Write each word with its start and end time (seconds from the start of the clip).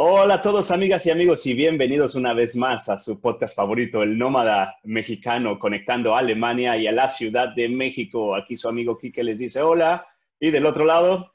Hola 0.00 0.34
a 0.34 0.42
todos, 0.42 0.70
amigas 0.70 1.04
y 1.06 1.10
amigos, 1.10 1.44
y 1.44 1.54
bienvenidos 1.54 2.14
una 2.14 2.32
vez 2.32 2.54
más 2.54 2.88
a 2.88 2.98
su 2.98 3.20
podcast 3.20 3.56
favorito, 3.56 4.00
El 4.00 4.16
Nómada 4.16 4.76
Mexicano, 4.84 5.58
conectando 5.58 6.14
a 6.14 6.20
Alemania 6.20 6.76
y 6.76 6.86
a 6.86 6.92
la 6.92 7.08
Ciudad 7.08 7.48
de 7.48 7.68
México. 7.68 8.36
Aquí 8.36 8.56
su 8.56 8.68
amigo 8.68 8.96
Quique 8.96 9.24
les 9.24 9.40
dice 9.40 9.60
hola. 9.60 10.06
Y 10.38 10.52
del 10.52 10.66
otro 10.66 10.84
lado. 10.84 11.32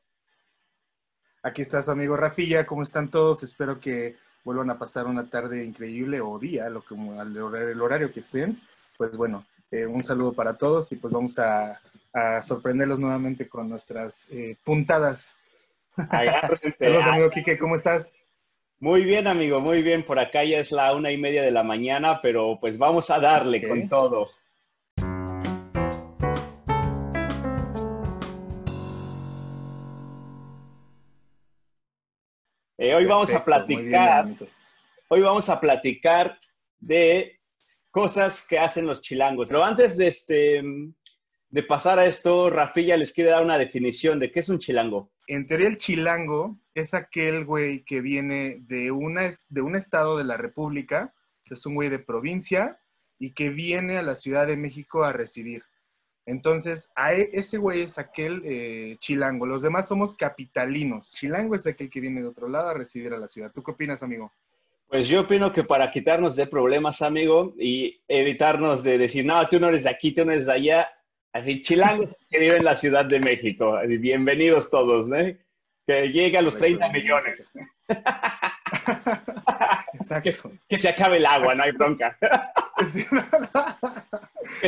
Aquí 1.41 1.61
está 1.61 1.83
su 1.83 1.91
amigo 1.91 2.15
Rafilla. 2.15 2.65
¿Cómo 2.65 2.83
están 2.83 3.09
todos? 3.09 3.43
Espero 3.43 3.81
que 3.81 4.15
vuelvan 4.45 4.69
a 4.69 4.79
pasar 4.79 5.07
una 5.07 5.29
tarde 5.29 5.65
increíble 5.65 6.21
o 6.21 6.39
día, 6.39 6.69
lo 6.69 6.85
que, 6.85 6.95
el 6.95 7.81
horario 7.81 8.13
que 8.13 8.21
estén. 8.21 8.61
Pues 8.97 9.17
bueno, 9.17 9.45
eh, 9.71 9.85
un 9.85 10.05
saludo 10.05 10.31
para 10.31 10.57
todos 10.57 10.89
y 10.93 10.95
pues 10.95 11.11
vamos 11.11 11.37
a, 11.37 11.81
sorprenderlos 12.41 12.97
nuevamente 12.97 13.49
con 13.49 13.67
nuestras 13.67 14.25
eh, 14.31 14.55
puntadas. 14.63 15.35
Saludos, 16.79 17.05
amigo 17.07 17.29
Quique, 17.29 17.57
¿cómo 17.59 17.75
estás? 17.75 18.13
Muy 18.83 19.05
bien, 19.05 19.27
amigo, 19.27 19.61
muy 19.61 19.81
bien. 19.81 20.03
Por 20.03 20.19
acá 20.19 20.43
ya 20.43 20.59
es 20.59 20.73
la 20.73 20.93
una 20.93 21.09
y 21.09 21.17
media 21.17 21.41
de 21.41 21.51
la 21.51 21.63
mañana, 21.63 22.19
pero 22.21 22.57
pues 22.59 22.77
vamos 22.77 23.09
a 23.11 23.17
darle 23.17 23.65
con 23.65 23.87
todo. 23.87 24.27
Eh, 32.77 32.93
hoy 32.93 33.05
vamos 33.05 33.33
a 33.33 33.45
platicar. 33.45 34.27
hoy 35.07 35.21
vamos 35.21 35.47
a 35.47 35.61
platicar 35.61 36.37
de 36.77 37.39
cosas 37.89 38.45
que 38.45 38.59
hacen 38.59 38.85
los 38.85 39.01
chilangos. 39.01 39.47
Pero 39.47 39.63
antes 39.63 39.95
de 39.95 40.07
este 40.07 40.61
de 41.49 41.63
pasar 41.63 41.99
a 41.99 42.05
esto, 42.05 42.49
Rafilla 42.49 42.97
les 42.97 43.13
quiere 43.13 43.29
dar 43.29 43.43
una 43.43 43.57
definición 43.57 44.19
de 44.19 44.29
qué 44.29 44.41
es 44.41 44.49
un 44.49 44.59
chilango. 44.59 45.12
En 45.27 45.47
teoría, 45.47 45.67
el 45.67 45.77
chilango 45.77 46.57
es 46.73 46.93
aquel 46.93 47.45
güey 47.45 47.83
que 47.83 48.01
viene 48.01 48.57
de, 48.67 48.91
una, 48.91 49.29
de 49.49 49.61
un 49.61 49.75
estado 49.75 50.17
de 50.17 50.23
la 50.23 50.37
República, 50.37 51.13
es 51.49 51.65
un 51.65 51.75
güey 51.75 51.89
de 51.89 51.99
provincia 51.99 52.79
y 53.19 53.31
que 53.31 53.49
viene 53.49 53.97
a 53.97 54.01
la 54.01 54.15
Ciudad 54.15 54.47
de 54.47 54.57
México 54.57 55.03
a 55.03 55.13
residir. 55.13 55.63
Entonces, 56.25 56.91
a 56.95 57.13
e, 57.13 57.29
ese 57.33 57.57
güey 57.57 57.81
es 57.81 57.97
aquel 57.97 58.41
eh, 58.45 58.97
chilango. 58.99 59.45
Los 59.45 59.61
demás 59.61 59.87
somos 59.87 60.15
capitalinos. 60.15 61.13
Chilango 61.13 61.55
es 61.55 61.67
aquel 61.67 61.89
que 61.89 61.99
viene 61.99 62.21
de 62.21 62.27
otro 62.27 62.47
lado 62.47 62.69
a 62.69 62.73
residir 62.73 63.13
a 63.13 63.19
la 63.19 63.27
ciudad. 63.27 63.51
¿Tú 63.53 63.61
qué 63.61 63.71
opinas, 63.71 64.03
amigo? 64.03 64.31
Pues 64.87 65.07
yo 65.07 65.21
opino 65.21 65.51
que 65.51 65.63
para 65.63 65.89
quitarnos 65.89 66.35
de 66.35 66.45
problemas, 66.45 67.01
amigo, 67.01 67.55
y 67.57 68.01
evitarnos 68.07 68.83
de 68.83 68.97
decir, 68.97 69.25
no, 69.25 69.45
tú 69.49 69.59
no 69.59 69.69
eres 69.69 69.83
de 69.83 69.89
aquí, 69.89 70.13
tú 70.13 70.23
no 70.23 70.31
eres 70.31 70.45
de 70.45 70.53
allá, 70.53 70.87
Así, 71.33 71.61
chilangos 71.63 72.11
que 72.29 72.39
viven 72.39 72.57
en 72.57 72.65
la 72.65 72.75
Ciudad 72.75 73.05
de 73.05 73.19
México. 73.19 73.79
bienvenidos 73.85 74.69
todos, 74.69 75.11
¿eh? 75.11 75.39
Que 75.85 76.07
llegue 76.09 76.37
a 76.37 76.41
los 76.41 76.57
30 76.57 76.87
millones. 76.89 77.51
Exacto. 79.93 80.51
Que, 80.69 80.77
se 80.77 80.89
acabe 80.89 81.17
el 81.17 81.25
agua, 81.25 81.55
no 81.55 81.63
hay 81.63 81.71
bronca. 81.71 82.17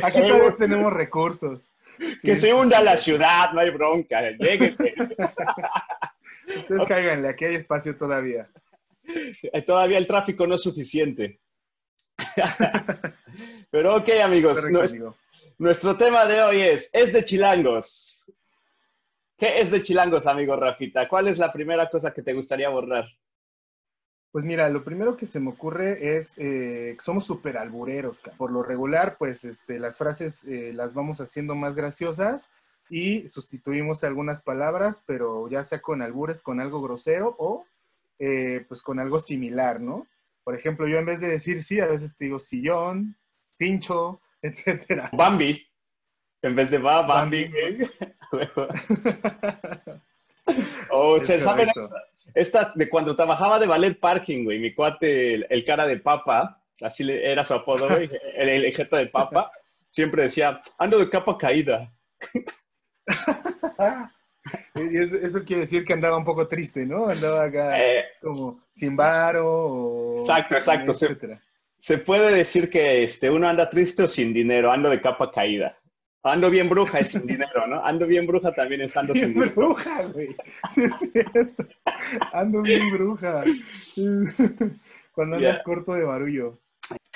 Aquí 0.04 0.22
todavía 0.22 0.56
tenemos 0.58 0.92
recursos. 0.92 1.72
que 2.22 2.36
se 2.36 2.54
hunda 2.54 2.82
la 2.82 2.98
ciudad, 2.98 3.54
no 3.54 3.62
hay 3.62 3.70
bronca. 3.70 4.30
Lléguense. 4.32 4.94
Ustedes 6.58 6.84
cáiganle, 6.86 7.30
aquí 7.30 7.46
hay 7.46 7.56
espacio 7.56 7.96
todavía. 7.96 8.50
Eh, 9.08 9.62
todavía 9.62 9.98
el 9.98 10.08
tráfico 10.08 10.46
no 10.46 10.56
es 10.56 10.64
suficiente. 10.64 11.40
Pero 13.72 13.96
ok, 13.96 14.10
amigos. 14.22 14.62
Nuestro 15.58 15.96
tema 15.96 16.26
de 16.26 16.42
hoy 16.44 16.60
es, 16.60 16.90
es 16.92 17.14
de 17.14 17.24
chilangos. 17.24 18.26
¿Qué 19.38 19.62
es 19.62 19.72
de 19.72 19.82
chilangos, 19.82 20.28
amigo 20.28 20.58
Rafita? 20.58 21.08
¿Cuál 21.08 21.30
es 21.30 21.38
la 21.38 21.54
primera 21.54 21.90
cosa 21.90 22.14
que 22.14 22.22
te 22.22 22.34
gustaría 22.34 22.68
borrar? 22.68 23.06
Pues 24.34 24.44
mira, 24.44 24.68
lo 24.68 24.84
primero 24.84 25.16
que 25.16 25.26
se 25.26 25.40
me 25.40 25.52
ocurre 25.52 26.18
es 26.18 26.38
eh, 26.40 26.96
que 26.98 27.02
somos 27.02 27.26
súper 27.26 27.58
albureros. 27.58 28.22
Por 28.38 28.52
lo 28.52 28.64
regular, 28.64 29.16
pues 29.18 29.46
este, 29.46 29.80
las 29.80 29.98
frases 29.98 30.44
eh, 30.44 30.74
las 30.74 30.94
vamos 30.94 31.22
haciendo 31.22 31.56
más 31.56 31.74
graciosas 31.74 32.52
y 32.90 33.26
sustituimos 33.30 34.04
algunas 34.04 34.42
palabras, 34.42 35.06
pero 35.08 35.48
ya 35.48 35.64
sea 35.64 35.82
con 35.82 36.02
albures, 36.02 36.42
con 36.42 36.60
algo 36.60 36.82
grosero 36.82 37.34
o 37.40 37.66
eh, 38.20 38.66
pues 38.68 38.82
con 38.82 39.00
algo 39.00 39.22
similar, 39.22 39.80
¿no? 39.80 40.06
Por 40.44 40.54
ejemplo, 40.54 40.86
yo 40.86 40.98
en 40.98 41.06
vez 41.06 41.22
de 41.22 41.30
decir 41.30 41.64
sí, 41.64 41.80
a 41.80 41.88
veces 41.88 42.14
te 42.18 42.26
digo 42.26 42.40
sillón, 42.40 43.16
cincho, 43.54 44.20
etcétera. 44.46 45.10
Bambi. 45.14 45.68
En 46.42 46.56
vez 46.56 46.70
de 46.70 46.78
va, 46.78 47.02
Bambi. 47.02 47.52
o 50.92 51.20
se 51.26 51.40
saben 51.40 51.70
esta, 52.36 52.72
de 52.76 52.90
cuando 52.90 53.16
trabajaba 53.16 53.60
de 53.60 53.66
ballet 53.66 54.00
parking, 54.00 54.44
güey, 54.44 54.60
mi 54.60 54.74
cuate, 54.74 55.36
el, 55.36 55.66
cara 55.66 55.88
de 55.88 55.98
papa, 55.98 56.62
así 56.82 57.10
era 57.10 57.44
su 57.46 57.54
apodo, 57.54 57.88
güey, 57.88 58.10
el, 58.36 58.50
el 58.50 58.90
de 58.92 59.08
papa, 59.08 59.52
siempre 59.88 60.24
decía, 60.24 60.62
ando 60.78 61.00
de 61.00 61.10
capa 61.10 61.38
caída. 61.38 61.94
y 64.76 64.98
eso, 64.98 65.44
quiere 65.46 65.62
decir 65.62 65.86
que 65.86 65.94
andaba 65.94 66.18
un 66.18 66.26
poco 66.26 66.48
triste, 66.48 66.86
¿no? 66.86 67.08
Andaba 67.08 67.46
acá 67.46 67.82
eh, 67.82 68.06
como 68.22 68.62
sin 68.72 68.96
varo 68.96 69.48
o... 69.48 70.20
Exacto, 70.20 70.56
exacto. 70.56 70.92
Etcétera 70.92 71.42
se 71.78 71.98
puede 71.98 72.34
decir 72.34 72.70
que 72.70 73.04
este, 73.04 73.30
uno 73.30 73.48
anda 73.48 73.70
triste 73.70 74.04
o 74.04 74.08
sin 74.08 74.34
dinero, 74.34 74.72
ando 74.72 74.90
de 74.90 75.02
capa 75.02 75.32
caída. 75.32 75.78
Ando 76.24 76.50
bien 76.50 76.70
bruja 76.70 77.00
es 77.00 77.12
sin 77.12 77.26
dinero, 77.28 77.68
¿no? 77.68 77.86
Ando 77.86 78.08
bien 78.08 78.26
bruja 78.26 78.52
también 78.54 78.82
es 78.82 78.98
ando 78.98 79.14
sin 79.14 79.34
dinero. 79.34 79.54
bruja, 79.56 80.06
güey. 80.06 80.36
Sí, 80.72 80.84
es 80.84 80.98
cierto. 81.12 81.68
Ando 82.34 82.62
bien 82.64 82.90
bruja. 82.92 83.44
Cuando 85.12 85.36
andas 85.36 85.62
corto 85.64 85.94
de 85.94 86.04
barullo. 86.04 86.60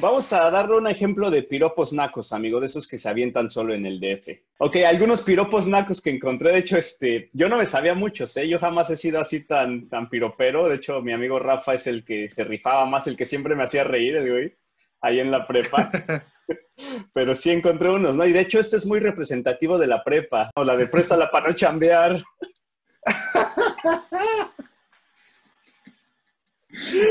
Vamos 0.01 0.31
a 0.31 0.49
darle 0.49 0.77
un 0.77 0.87
ejemplo 0.87 1.29
de 1.29 1.43
piropos 1.43 1.91
nacos, 1.91 2.31
amigo, 2.31 2.61
de 2.61 2.67
esos 2.67 2.87
que 2.87 2.97
se 2.97 3.09
avientan 3.09 3.49
solo 3.49 3.73
en 3.73 3.85
el 3.85 3.99
DF. 3.99 4.29
Ok, 4.59 4.77
algunos 4.77 5.21
piropos 5.21 5.67
nacos 5.67 5.99
que 5.99 6.09
encontré, 6.09 6.53
de 6.53 6.59
hecho, 6.59 6.77
este, 6.77 7.29
yo 7.33 7.49
no 7.49 7.57
me 7.57 7.65
sabía 7.65 7.93
muchos, 7.95 8.37
¿eh? 8.37 8.47
Yo 8.47 8.59
jamás 8.59 8.89
he 8.89 8.95
sido 8.95 9.19
así 9.19 9.41
tan, 9.41 9.89
tan 9.89 10.09
piropero. 10.09 10.69
De 10.69 10.77
hecho, 10.77 11.01
mi 11.01 11.11
amigo 11.11 11.37
Rafa 11.37 11.73
es 11.73 11.85
el 11.85 12.05
que 12.05 12.29
se 12.29 12.45
rifaba 12.45 12.85
más, 12.85 13.07
el 13.07 13.17
que 13.17 13.25
siempre 13.25 13.55
me 13.55 13.63
hacía 13.63 13.83
reír, 13.83 14.15
el 14.15 14.31
güey, 14.31 14.55
ahí 15.01 15.19
en 15.19 15.31
la 15.31 15.45
prepa. 15.45 15.91
Pero 17.13 17.35
sí 17.35 17.51
encontré 17.51 17.89
unos, 17.89 18.15
¿no? 18.15 18.25
Y 18.25 18.31
de 18.31 18.39
hecho, 18.39 18.61
este 18.61 18.77
es 18.77 18.85
muy 18.85 19.01
representativo 19.01 19.77
de 19.77 19.87
la 19.87 20.01
prepa, 20.01 20.49
o 20.55 20.63
la 20.63 20.77
de 20.77 20.87
presta 20.87 21.17
la 21.17 21.29
para 21.29 21.49
no 21.49 21.55
chambear. 21.55 22.23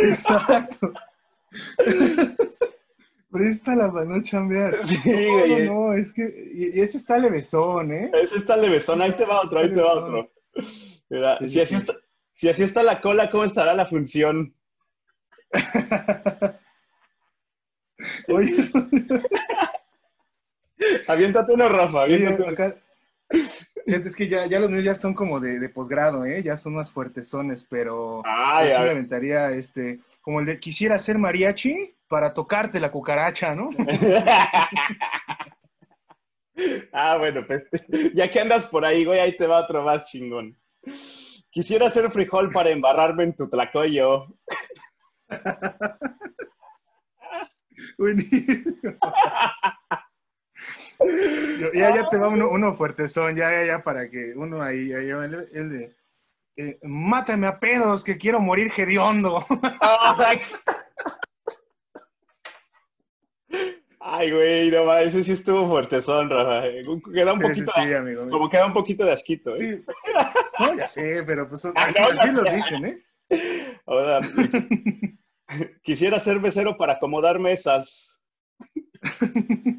Exacto. 0.04 0.94
Préstala 3.30 3.92
para 3.92 4.06
no 4.06 4.22
chambear. 4.22 4.84
Sí, 4.86 4.98
no, 5.66 5.88
no, 5.88 5.92
es 5.92 6.12
que. 6.12 6.50
Y 6.54 6.80
ese 6.80 6.96
está 6.96 7.18
levesón, 7.18 7.92
¿eh? 7.92 8.10
Ese 8.14 8.38
está 8.38 8.56
levesón. 8.56 9.02
Ahí 9.02 9.12
te 9.12 9.26
va 9.26 9.42
otro, 9.42 9.60
ahí 9.60 9.68
te 9.68 9.80
va 9.80 9.92
otro. 9.94 10.32
Mira, 11.10 11.36
si, 11.46 11.60
así 11.60 11.74
Está, 11.74 11.94
si 12.32 12.48
así 12.48 12.62
está 12.62 12.82
la 12.82 13.00
cola, 13.00 13.30
¿cómo 13.30 13.44
estará 13.44 13.74
la 13.74 13.86
función? 13.86 14.54
Oye. 18.28 18.70
aviéntate 21.08 21.52
uno, 21.52 21.68
Rafa. 21.68 22.02
Aviéntate 22.02 22.48
acá, 22.48 22.76
es 23.88 24.16
que 24.16 24.28
ya, 24.28 24.46
ya, 24.46 24.60
los 24.60 24.70
míos 24.70 24.84
ya 24.84 24.94
son 24.94 25.14
como 25.14 25.40
de, 25.40 25.58
de 25.58 25.68
posgrado, 25.68 26.24
¿eh? 26.24 26.42
Ya 26.42 26.56
son 26.56 26.74
más 26.74 26.90
fuertesones, 26.90 27.66
pero 27.68 28.22
ah, 28.24 28.64
yo 28.64 28.76
sí 28.76 28.82
me 28.82 28.90
aventaría 28.90 29.50
este, 29.52 30.00
como 30.20 30.40
el 30.40 30.46
de 30.46 30.60
quisiera 30.60 30.98
ser 30.98 31.18
mariachi 31.18 31.94
para 32.06 32.34
tocarte 32.34 32.80
la 32.80 32.90
cucaracha, 32.90 33.54
¿no? 33.54 33.70
ah, 36.92 37.16
bueno, 37.18 37.46
pues 37.46 37.64
ya 38.14 38.30
que 38.30 38.40
andas 38.40 38.66
por 38.66 38.84
ahí, 38.84 39.04
güey, 39.04 39.20
ahí 39.20 39.36
te 39.36 39.46
va 39.46 39.62
otro 39.62 39.82
más 39.82 40.10
chingón. 40.10 40.56
Quisiera 41.50 41.90
ser 41.90 42.10
frijol 42.10 42.50
para 42.50 42.70
embarrarme 42.70 43.24
en 43.24 43.34
tu 43.34 43.48
tlacoyo. 43.48 44.26
ya, 51.74 51.94
ya 51.94 52.08
te 52.08 52.16
va 52.16 52.28
uno, 52.28 52.48
uno 52.48 52.74
fuertezón, 52.74 53.36
ya, 53.36 53.50
ya, 53.50 53.64
ya, 53.66 53.80
para 53.80 54.08
que 54.08 54.32
uno 54.34 54.62
ahí, 54.62 54.92
ahí 54.92 55.10
el, 55.10 55.70
de, 55.70 55.96
eh, 56.56 56.78
mátame 56.82 57.46
a 57.46 57.60
pedos, 57.60 58.02
que 58.02 58.18
quiero 58.18 58.40
morir 58.40 58.72
hediondo. 58.76 59.44
Ay, 64.00 64.30
güey, 64.32 64.70
no 64.70 64.86
va, 64.86 65.02
ese 65.02 65.22
sí 65.22 65.32
estuvo 65.32 65.68
fuertezón, 65.68 66.30
Rafa. 66.30 66.62
Queda 67.12 67.34
un 67.34 67.40
poquito, 67.40 67.70
sí, 67.74 67.92
amigo, 67.92 68.28
como 68.30 68.48
queda 68.48 68.66
un 68.66 68.72
poquito 68.72 69.04
de 69.04 69.12
asquito. 69.12 69.50
¿eh? 69.50 69.54
Sí, 69.54 69.84
no, 70.58 70.74
ya 70.74 70.86
sé, 70.86 71.22
pero 71.26 71.46
pues 71.46 71.66
ah, 71.66 71.72
así, 71.74 72.02
así 72.02 72.30
lo 72.30 72.42
dicen, 72.42 72.86
¿eh? 72.86 73.02
Ahora, 73.86 74.20
quisiera 75.82 76.18
ser 76.20 76.38
becero 76.38 76.76
para 76.76 76.94
acomodar 76.94 77.38
mesas. 77.38 78.18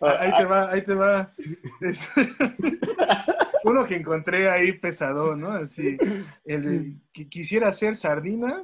ahí 0.00 0.32
te 0.36 0.44
va, 0.44 0.70
ahí 0.70 0.82
te 0.82 0.94
va. 0.94 1.32
uno 3.64 3.86
que 3.86 3.96
encontré 3.96 4.48
ahí 4.48 4.72
pesado, 4.72 5.34
¿no? 5.36 5.52
Así, 5.52 5.96
el 6.44 6.96
que 7.12 7.28
quisiera 7.28 7.72
ser 7.72 7.96
sardina 7.96 8.62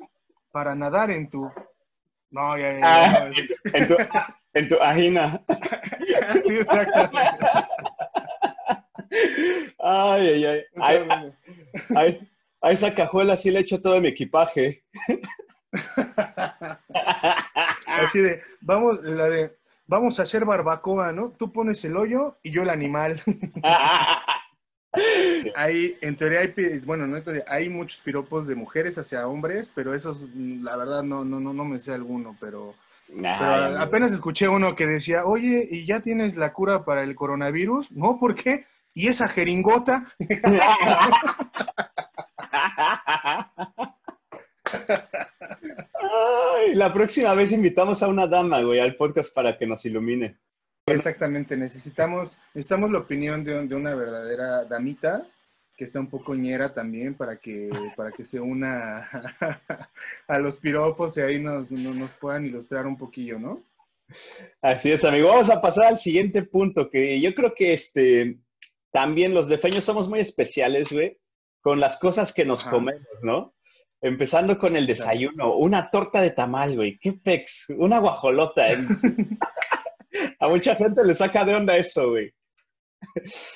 para 0.53 0.75
nadar 0.75 1.11
en 1.11 1.29
tu... 1.29 1.51
No, 2.31 2.57
ya, 2.59 2.73
ya, 2.73 2.81
Ah, 2.83 3.31
ya. 3.31 3.79
en, 3.79 3.89
tu, 3.89 3.97
en 4.55 4.69
tu 4.69 4.77
ajina. 4.81 5.41
Sí, 6.45 6.57
exacto. 6.57 7.11
Ay, 9.79 10.29
ay, 10.29 10.45
ay. 10.45 10.63
A, 10.77 12.01
a- 12.01 12.09
a 12.67 12.71
esa 12.71 12.95
cajuela 12.95 13.37
sí 13.37 13.51
le 13.51 13.61
echo 13.61 13.81
todo 13.83 14.01
mi 14.01 14.09
equipaje. 14.09 14.83
Así 17.87 18.21
de, 18.21 18.43
vamos, 18.63 19.03
la 19.03 19.29
de, 19.29 19.55
vamos 19.87 20.19
a 20.19 20.25
hacer 20.25 20.45
barbacoa, 20.45 21.13
¿no? 21.13 21.31
Tú 21.31 21.53
pones 21.53 21.85
el 21.85 21.97
hoyo 21.97 22.37
y 22.43 22.51
yo 22.51 22.63
el 22.63 22.71
animal. 22.71 23.23
Hay, 25.57 25.99
en 26.01 26.17
teoría 26.17 26.39
hay, 26.39 26.55
bueno, 26.85 27.05
no 27.09 27.17
en 27.17 27.25
teoría, 27.25 27.45
hay 27.49 27.69
muchos 27.69 28.01
piropos 28.01 28.47
de 28.47 28.55
mujeres 28.55 28.97
hacia 28.97 29.27
hombres, 29.27 29.73
pero 29.75 29.93
esos, 29.93 30.29
la 30.37 30.77
verdad, 30.77 31.03
no, 31.03 31.25
no, 31.25 31.41
no, 31.41 31.53
no 31.53 31.65
me 31.65 31.81
sé 31.81 31.93
alguno, 31.93 32.37
pero, 32.39 32.75
pero 33.09 33.81
apenas 33.81 34.13
escuché 34.13 34.47
uno 34.47 34.77
que 34.77 34.87
decía, 34.87 35.25
oye, 35.25 35.67
¿y 35.69 35.85
ya 35.85 35.99
tienes 35.99 36.37
la 36.37 36.53
cura 36.53 36.85
para 36.85 37.03
el 37.03 37.17
coronavirus? 37.17 37.91
No, 37.91 38.21
¿por 38.21 38.37
qué? 38.37 38.67
¿Y 38.95 39.09
esa 39.09 39.27
jeringota? 39.27 40.07
Ay, 46.25 46.75
la 46.75 46.93
próxima 46.93 47.35
vez 47.35 47.53
invitamos 47.53 48.03
a 48.03 48.09
una 48.09 48.27
dama, 48.27 48.63
güey, 48.63 48.81
al 48.81 48.97
podcast 48.97 49.35
para 49.35 49.57
que 49.59 49.67
nos 49.67 49.85
ilumine. 49.85 50.39
Exactamente, 50.87 51.57
necesitamos, 51.57 52.39
necesitamos 52.55 52.91
la 52.91 52.99
opinión 52.99 53.43
de, 53.43 53.67
de 53.67 53.75
una 53.75 53.95
verdadera 53.95 54.65
damita 54.65 55.27
que 55.77 55.87
sea 55.87 56.01
un 56.01 56.09
poco 56.09 56.35
ñera 56.35 56.73
también 56.73 57.15
para 57.15 57.37
que, 57.37 57.71
para 57.97 58.13
que 58.13 58.25
se 58.25 58.41
una 58.41 59.09
a 60.29 60.39
los 60.39 60.57
piropos 60.59 61.17
y 61.17 61.21
ahí 61.21 61.41
nos, 61.41 61.73
nos, 61.73 61.97
nos 61.97 62.15
puedan 62.15 62.47
ilustrar 62.47 62.87
un 62.87 62.97
poquillo, 62.97 63.39
¿no? 63.39 63.63
Así 64.63 64.93
es, 64.93 65.05
amigo. 65.05 65.29
Vamos 65.29 65.51
a 65.51 65.61
pasar 65.61 65.87
al 65.87 65.99
siguiente 65.99 66.43
punto, 66.43 66.91
que 66.91 67.21
yo 67.21 67.35
creo 67.35 67.55
que 67.55 67.73
este 67.73 68.39
también 68.93 69.35
los 69.35 69.49
defeños 69.49 69.85
somos 69.85 70.09
muy 70.09 70.21
especiales, 70.21 70.93
güey, 70.93 71.19
con 71.61 71.81
las 71.81 71.99
cosas 71.99 72.33
que 72.33 72.45
nos 72.45 72.63
Ajá. 72.63 72.71
comemos, 72.71 73.23
¿no? 73.23 73.55
Empezando 74.05 74.59
con 74.59 74.77
el 74.77 74.87
desayuno, 74.87 75.57
una 75.57 75.91
torta 75.91 76.21
de 76.21 76.29
tamal, 76.29 76.77
güey, 76.77 76.99
qué 76.99 77.15
pex, 77.15 77.71
una 77.71 78.01
guajolota. 78.01 78.69
¿eh? 78.69 78.77
a 80.41 80.47
mucha 80.47 80.77
gente 80.77 81.03
le 81.03 81.15
saca 81.15 81.43
de 81.43 81.55
onda 81.55 81.75
eso, 81.75 82.11
güey. 82.11 82.31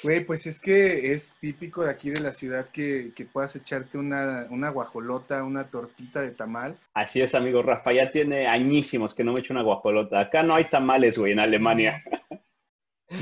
Güey, 0.02 0.24
pues 0.24 0.46
es 0.46 0.58
que 0.58 1.12
es 1.12 1.36
típico 1.38 1.84
de 1.84 1.90
aquí 1.90 2.08
de 2.08 2.20
la 2.20 2.32
ciudad 2.32 2.70
que, 2.72 3.12
que 3.14 3.26
puedas 3.26 3.56
echarte 3.56 3.98
una, 3.98 4.46
una 4.48 4.70
guajolota, 4.70 5.44
una 5.44 5.64
tortita 5.64 6.22
de 6.22 6.30
tamal. 6.30 6.78
Así 6.94 7.20
es, 7.20 7.34
amigo. 7.34 7.60
Rafa 7.62 7.92
ya 7.92 8.10
tiene 8.10 8.46
añísimos 8.46 9.14
que 9.14 9.24
no 9.24 9.34
me 9.34 9.40
echo 9.40 9.52
una 9.52 9.62
guajolota. 9.62 10.18
Acá 10.18 10.42
no 10.42 10.54
hay 10.54 10.64
tamales, 10.64 11.18
güey, 11.18 11.32
en 11.32 11.40
Alemania. 11.40 12.02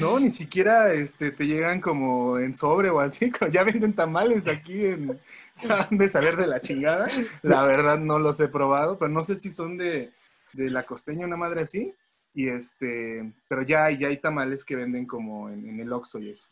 No, 0.00 0.18
ni 0.18 0.30
siquiera 0.30 0.92
este, 0.92 1.30
te 1.30 1.46
llegan 1.46 1.80
como 1.80 2.38
en 2.38 2.56
sobre 2.56 2.90
o 2.90 3.00
así. 3.00 3.30
Ya 3.52 3.62
venden 3.62 3.94
tamales 3.94 4.48
aquí 4.48 4.84
en. 4.84 5.20
De 5.90 6.08
saber 6.08 6.36
de 6.36 6.46
la 6.46 6.60
chingada. 6.60 7.08
La 7.42 7.62
verdad 7.62 7.98
no 7.98 8.18
los 8.18 8.40
he 8.40 8.48
probado, 8.48 8.98
pero 8.98 9.10
no 9.10 9.24
sé 9.24 9.36
si 9.36 9.50
son 9.50 9.78
de, 9.78 10.10
de 10.52 10.70
la 10.70 10.84
costeña, 10.84 11.26
una 11.26 11.36
madre 11.36 11.62
así. 11.62 11.94
Y 12.34 12.48
este, 12.48 13.32
pero 13.48 13.62
ya, 13.62 13.90
ya 13.90 14.08
hay 14.08 14.18
tamales 14.18 14.64
que 14.64 14.76
venden 14.76 15.06
como 15.06 15.48
en, 15.48 15.66
en 15.66 15.80
el 15.80 15.92
Oxxo 15.92 16.18
y 16.18 16.30
eso. 16.30 16.48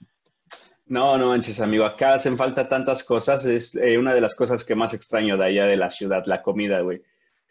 No, 0.87 1.17
no 1.17 1.29
manches, 1.29 1.61
amigo. 1.61 1.85
Acá 1.85 2.15
hacen 2.15 2.37
falta 2.37 2.69
tantas 2.69 3.05
cosas. 3.05 3.45
Es 3.47 3.75
eh, 3.75 3.99
una 3.99 4.15
de 4.15 4.21
las 4.21 4.35
cosas 4.35 4.65
que 4.65 4.75
más 4.75 4.95
extraño 4.95 5.37
de 5.37 5.47
allá 5.47 5.65
de 5.65 5.77
la 5.77 5.91
ciudad, 5.91 6.25
la 6.27 6.43
comida, 6.43 6.81
güey. 6.81 7.03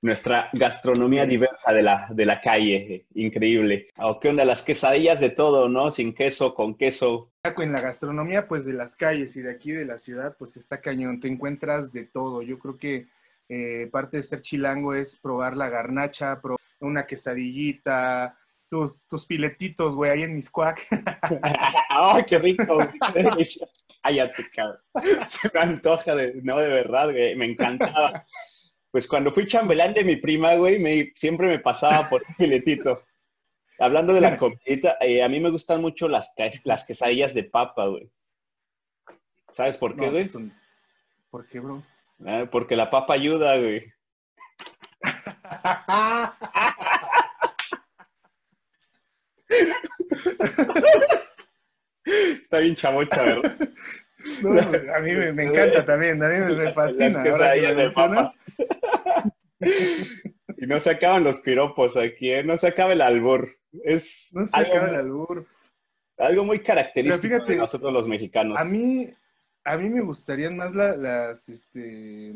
Nuestra 0.04 0.50
gastronomía 0.52 1.26
diversa 1.26 1.72
de 1.72 1.82
la, 1.82 2.08
de 2.10 2.26
la 2.26 2.42
calle, 2.42 3.06
increíble. 3.14 3.88
¿O 3.98 4.20
qué 4.20 4.28
onda? 4.28 4.44
Las 4.44 4.62
quesadillas 4.62 5.22
de 5.22 5.30
todo, 5.30 5.70
¿no? 5.70 5.90
Sin 5.92 6.14
queso, 6.14 6.54
con 6.54 6.76
queso. 6.76 7.32
En 7.42 7.72
la 7.72 7.80
gastronomía, 7.80 8.46
pues 8.46 8.66
de 8.66 8.74
las 8.74 8.98
calles 8.98 9.38
y 9.38 9.42
de 9.42 9.52
aquí 9.52 9.72
de 9.72 9.86
la 9.86 9.98
ciudad, 9.98 10.36
pues 10.38 10.58
está 10.58 10.82
cañón. 10.82 11.22
Te 11.22 11.30
encuentras 11.30 11.94
de 11.94 12.04
todo. 12.04 12.42
Yo 12.42 12.60
creo 12.60 12.78
que 12.78 13.08
eh, 13.48 13.88
parte 13.94 14.18
de 14.18 14.24
ser 14.24 14.42
chilango 14.42 14.94
es 14.94 15.16
probar 15.16 15.56
la 15.56 15.70
garnacha, 15.70 16.42
probar 16.42 16.60
una 16.82 17.08
quesadillita, 17.08 18.38
tus, 18.70 19.08
tus 19.08 19.26
filetitos, 19.26 19.96
güey, 19.96 20.12
ahí 20.12 20.24
en 20.24 20.36
Miscuac. 20.36 20.86
¡Ay, 21.90 22.24
qué 22.28 22.40
rico! 22.40 22.78
Cállate, 24.04 24.44
cabrón. 24.54 24.80
Se 25.30 25.50
me 25.54 25.62
antoja 25.62 26.14
de... 26.14 26.42
No, 26.44 26.60
de 26.60 26.68
verdad, 26.68 27.10
güey. 27.10 27.38
Me 27.38 27.46
encantaba. 27.46 28.26
Pues 28.94 29.08
cuando 29.08 29.32
fui 29.32 29.48
chambelán 29.48 29.96
de 29.96 30.04
mi 30.04 30.18
prima, 30.18 30.54
güey, 30.54 30.78
me, 30.78 31.12
siempre 31.16 31.48
me 31.48 31.58
pasaba 31.58 32.08
por 32.08 32.22
un 32.30 32.36
filetito. 32.36 33.04
Hablando 33.80 34.14
de 34.14 34.22
la 34.22 34.38
comidita, 34.38 34.98
eh, 35.02 35.24
a 35.24 35.28
mí 35.28 35.40
me 35.40 35.50
gustan 35.50 35.82
mucho 35.82 36.08
las, 36.08 36.32
las 36.64 36.86
quesadillas 36.86 37.34
de 37.34 37.44
papa, 37.44 37.88
güey. 37.88 38.08
¿Sabes 39.52 39.78
por 39.78 39.96
qué, 39.96 40.06
No, 40.06 40.12
güey? 40.12 40.30
pues, 40.30 40.46
¿Por 41.32 41.48
qué, 41.48 41.60
bro? 41.60 41.82
Ah, 42.24 42.48
porque 42.52 42.76
la 42.76 42.92
papa 42.92 43.16
ayuda, 43.16 43.58
güey. 43.58 43.92
Está 52.06 52.60
bien 52.60 52.76
chavocha, 52.76 53.24
¿verdad? 53.24 53.58
No, 54.42 54.60
a 54.96 55.00
mí 55.00 55.12
me, 55.14 55.34
me 55.34 55.44
encanta 55.44 55.86
también, 55.86 56.22
a 56.24 56.28
mí 56.30 56.40
me, 56.40 56.56
me 56.56 56.74
fascina. 56.74 57.24
Las 57.24 57.42
ahora 57.42 57.54
que 57.54 57.74
mencionas. 57.76 58.34
papa. 58.34 59.34
Y 60.58 60.66
no 60.68 60.80
se 60.80 60.92
acaban 60.92 61.24
los 61.26 61.40
piropos 61.40 61.98
aquí, 61.98 62.32
¿eh? 62.32 62.44
No 62.44 62.58
se 62.58 62.68
acaba 62.68 62.94
el 62.94 63.02
albur. 63.02 63.50
Es 63.84 64.30
No 64.34 64.48
se 64.48 64.58
algo, 64.58 64.72
acaba 64.74 64.90
el 64.90 64.96
albur. 64.96 65.46
algo 66.18 66.46
muy 66.46 66.60
característico 66.60 67.34
fíjate, 67.36 67.52
de 67.54 67.58
nosotros 67.58 67.92
los 67.92 68.08
mexicanos. 68.08 68.60
A 68.62 68.64
mí, 68.64 69.10
a 69.66 69.78
mí 69.78 69.90
me 69.90 70.02
gustarían 70.02 70.56
más 70.56 70.74
la- 70.74 70.96
las, 70.96 71.50
este, 71.50 72.32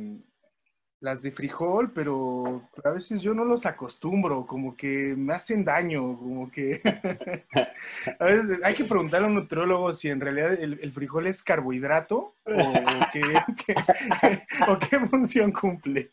las 0.99 1.21
de 1.21 1.31
frijol, 1.31 1.91
pero 1.93 2.69
a 2.83 2.89
veces 2.89 3.21
yo 3.21 3.33
no 3.33 3.45
los 3.45 3.65
acostumbro, 3.67 4.45
como 4.47 4.75
que 4.75 5.13
me 5.15 5.33
hacen 5.33 5.63
daño, 5.63 6.17
como 6.17 6.49
que... 6.49 6.81
a 8.19 8.25
veces 8.25 8.59
hay 8.63 8.73
que 8.73 8.83
preguntarle 8.83 9.27
a 9.27 9.29
un 9.29 9.35
nutriólogo 9.35 9.93
si 9.93 10.09
en 10.09 10.19
realidad 10.19 10.53
el, 10.53 10.79
el 10.81 10.91
frijol 10.91 11.27
es 11.27 11.43
carbohidrato 11.43 12.33
o 12.45 12.73
qué, 13.13 13.21
qué- 13.65 13.75
o 14.67 14.79
qué 14.79 14.99
función 15.07 15.51
cumple. 15.51 16.11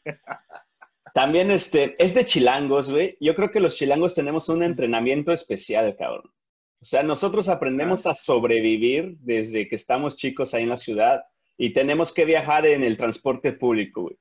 También 1.15 1.51
este, 1.51 1.95
es 2.03 2.13
de 2.15 2.27
chilangos, 2.27 2.91
güey. 2.91 3.17
Yo 3.21 3.35
creo 3.35 3.51
que 3.51 3.61
los 3.61 3.77
chilangos 3.77 4.15
tenemos 4.15 4.49
un 4.49 4.63
entrenamiento 4.63 5.33
especial, 5.33 5.97
cabrón. 5.97 6.31
O 6.83 6.85
sea, 6.85 7.03
nosotros 7.03 7.49
aprendemos 7.49 8.07
a 8.07 8.15
sobrevivir 8.15 9.17
desde 9.21 9.67
que 9.69 9.77
estamos 9.77 10.17
chicos 10.17 10.53
ahí 10.53 10.65
en 10.65 10.69
la 10.69 10.77
ciudad 10.77 11.23
y 11.57 11.73
tenemos 11.73 12.13
que 12.13 12.27
viajar 12.27 12.67
en 12.67 12.85
el 12.85 12.99
transporte 12.99 13.53
público, 13.53 14.03
güey. 14.03 14.19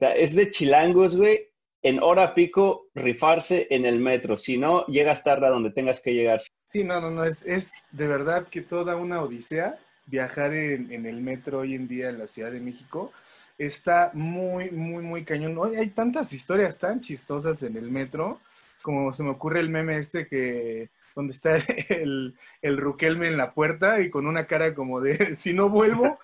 Sea, 0.00 0.12
es 0.12 0.34
de 0.34 0.50
chilangos, 0.50 1.14
güey, 1.14 1.50
en 1.82 2.02
hora 2.02 2.34
pico 2.34 2.88
rifarse 2.94 3.66
en 3.68 3.84
el 3.84 4.00
metro. 4.00 4.38
Si 4.38 4.56
no, 4.56 4.86
llegas 4.86 5.22
tarde 5.22 5.46
a 5.46 5.50
donde 5.50 5.70
tengas 5.70 6.00
que 6.00 6.14
llegar. 6.14 6.40
Sí, 6.64 6.84
no, 6.84 7.02
no, 7.02 7.10
no, 7.10 7.24
es, 7.24 7.42
es 7.44 7.72
de 7.92 8.06
verdad 8.06 8.48
que 8.48 8.62
toda 8.62 8.96
una 8.96 9.22
odisea 9.22 9.78
viajar 10.06 10.54
en, 10.54 10.90
en 10.90 11.04
el 11.04 11.20
metro 11.20 11.58
hoy 11.58 11.74
en 11.74 11.86
día 11.86 12.08
en 12.08 12.18
la 12.18 12.26
Ciudad 12.26 12.50
de 12.50 12.60
México. 12.60 13.12
Está 13.58 14.10
muy, 14.14 14.70
muy, 14.70 15.02
muy 15.02 15.22
cañón. 15.24 15.58
Hoy 15.58 15.76
hay 15.76 15.90
tantas 15.90 16.32
historias 16.32 16.78
tan 16.78 17.00
chistosas 17.00 17.62
en 17.62 17.76
el 17.76 17.90
metro, 17.90 18.40
como 18.80 19.12
se 19.12 19.22
me 19.22 19.30
ocurre 19.30 19.60
el 19.60 19.68
meme 19.68 19.98
este 19.98 20.26
que 20.26 20.88
donde 21.14 21.32
está 21.32 21.56
el, 21.88 22.34
el 22.62 22.76
Ruquelme 22.78 23.28
en 23.28 23.36
la 23.36 23.52
puerta 23.52 24.00
y 24.00 24.10
con 24.10 24.26
una 24.26 24.46
cara 24.46 24.74
como 24.74 25.00
de, 25.00 25.34
si 25.36 25.52
no 25.52 25.68
vuelvo, 25.68 26.18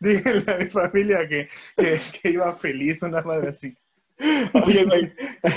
díganle 0.00 0.44
a 0.52 0.56
mi 0.58 0.66
familia 0.66 1.28
que, 1.28 1.48
que, 1.76 1.98
que 2.22 2.30
iba 2.30 2.54
feliz, 2.56 3.02
una 3.02 3.22
madre 3.22 3.50
así. 3.50 3.74
Oye, 4.64 4.84
güey, 4.84 5.12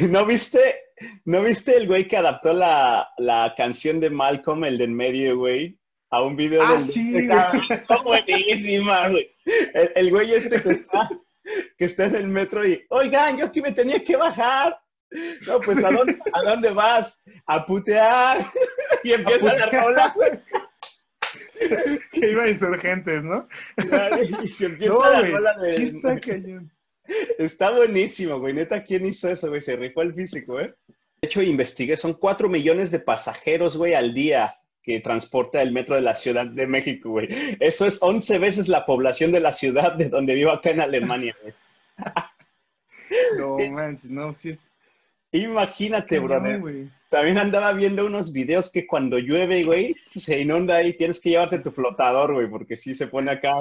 ¿no 0.10 0.25
viste, 0.25 0.60
¿no 1.25 1.41
viste 1.44 1.77
el 1.77 1.88
güey 1.88 2.08
que 2.08 2.18
adaptó 2.18 2.51
la, 2.53 3.08
la 3.18 3.53
canción 3.56 4.00
de 4.01 4.10
Malcolm, 4.10 4.65
el 4.65 4.77
de 4.77 4.84
en 4.84 4.94
medio, 4.96 5.38
güey? 5.38 5.77
A 6.12 6.24
un 6.24 6.36
video 6.36 6.62
Ah, 6.63 6.74
del- 6.74 6.82
sí, 6.82 7.13
güey. 7.27 7.29
Buenísima, 8.03 9.08
güey. 9.10 9.29
El, 9.74 9.91
el 9.96 10.10
güey 10.10 10.34
este 10.34 10.62
que 10.62 10.70
está, 10.72 11.10
que 11.77 11.86
está 11.86 12.06
en 12.08 12.15
el 12.15 12.27
metro 12.27 12.68
y, 12.68 12.84
oigan, 12.89 13.38
yo 13.38 13.46
aquí 13.46 13.62
me 13.62 13.72
tenía 13.72 14.03
que 14.03 14.15
bajar. 14.15 14.77
No, 15.48 15.60
pues, 15.60 15.84
¿a 15.84 15.89
dónde, 15.89 16.18
¿a 16.34 16.42
dónde 16.44 16.72
vas? 16.72 17.24
A 17.46 17.66
putear. 17.66 18.46
Y 19.01 19.13
empieza 19.13 19.54
la 19.56 19.82
rola, 19.82 20.13
güey. 20.13 20.30
Que 22.12 22.32
iba 22.32 22.44
a 22.44 22.50
insurgentes, 22.50 23.24
¿no? 23.24 23.48
Y 23.78 24.66
empieza 24.66 24.94
No, 24.94 25.10
la 25.10 25.22
rola 25.22 25.58
de... 25.58 25.78
sí 25.78 25.84
está 25.84 26.20
cañón. 26.20 26.70
Está 27.38 27.72
buenísimo, 27.72 28.39
güey. 28.42 28.54
Neta, 28.54 28.84
¿quién 28.84 29.06
hizo 29.06 29.30
eso, 29.30 29.48
güey? 29.48 29.62
Se 29.62 29.78
rifó 29.78 30.01
el 30.01 30.13
físico, 30.13 30.60
¿eh? 30.60 30.75
De 30.88 31.28
hecho, 31.28 31.42
investigué, 31.42 31.96
son 31.96 32.13
cuatro 32.13 32.50
millones 32.50 32.92
de 32.92 33.00
pasajeros, 33.00 33.78
güey, 33.78 33.94
al 33.94 34.13
día 34.13 34.60
que 34.82 34.89
que 34.89 35.00
transporta 35.00 35.62
el 35.62 35.72
metro 35.72 35.96
de 35.96 36.01
la 36.01 36.16
Ciudad 36.16 36.48
de 36.48 36.66
México, 36.66 37.12
güey. 37.12 37.30
Eso 37.60 37.86
es 37.86 38.01
11 38.01 38.39
veces 38.39 38.68
la 38.70 38.86
población 38.86 39.32
de 39.32 39.39
la 39.39 39.51
ciudad 39.51 39.94
de 39.94 40.10
donde 40.10 40.34
vivo 40.34 40.51
acá 40.51 40.72
en 40.72 40.82
Alemania, 40.82 41.36
güey. 41.42 41.54
No 43.38 43.58
manches, 43.72 44.12
no, 44.12 44.32
sí 44.34 44.50
es. 44.50 44.63
Imagínate, 45.31 46.19
brother. 46.19 46.62
También 47.09 47.38
andaba 47.39 47.71
viendo 47.74 48.05
unos 48.05 48.31
videos 48.31 48.71
que 48.71 48.86
cuando 48.86 49.17
llueve, 49.17 49.63
güey, 49.63 49.95
se 50.09 50.39
inunda 50.41 50.81
y 50.83 50.93
tienes 50.93 51.19
que 51.19 51.29
llevarte 51.31 51.59
tu 51.59 51.71
flotador, 51.71 52.33
güey, 52.33 52.48
porque 52.48 52.77
sí 52.77 52.93
se 52.95 53.07
pone 53.07 53.31
acá 53.31 53.53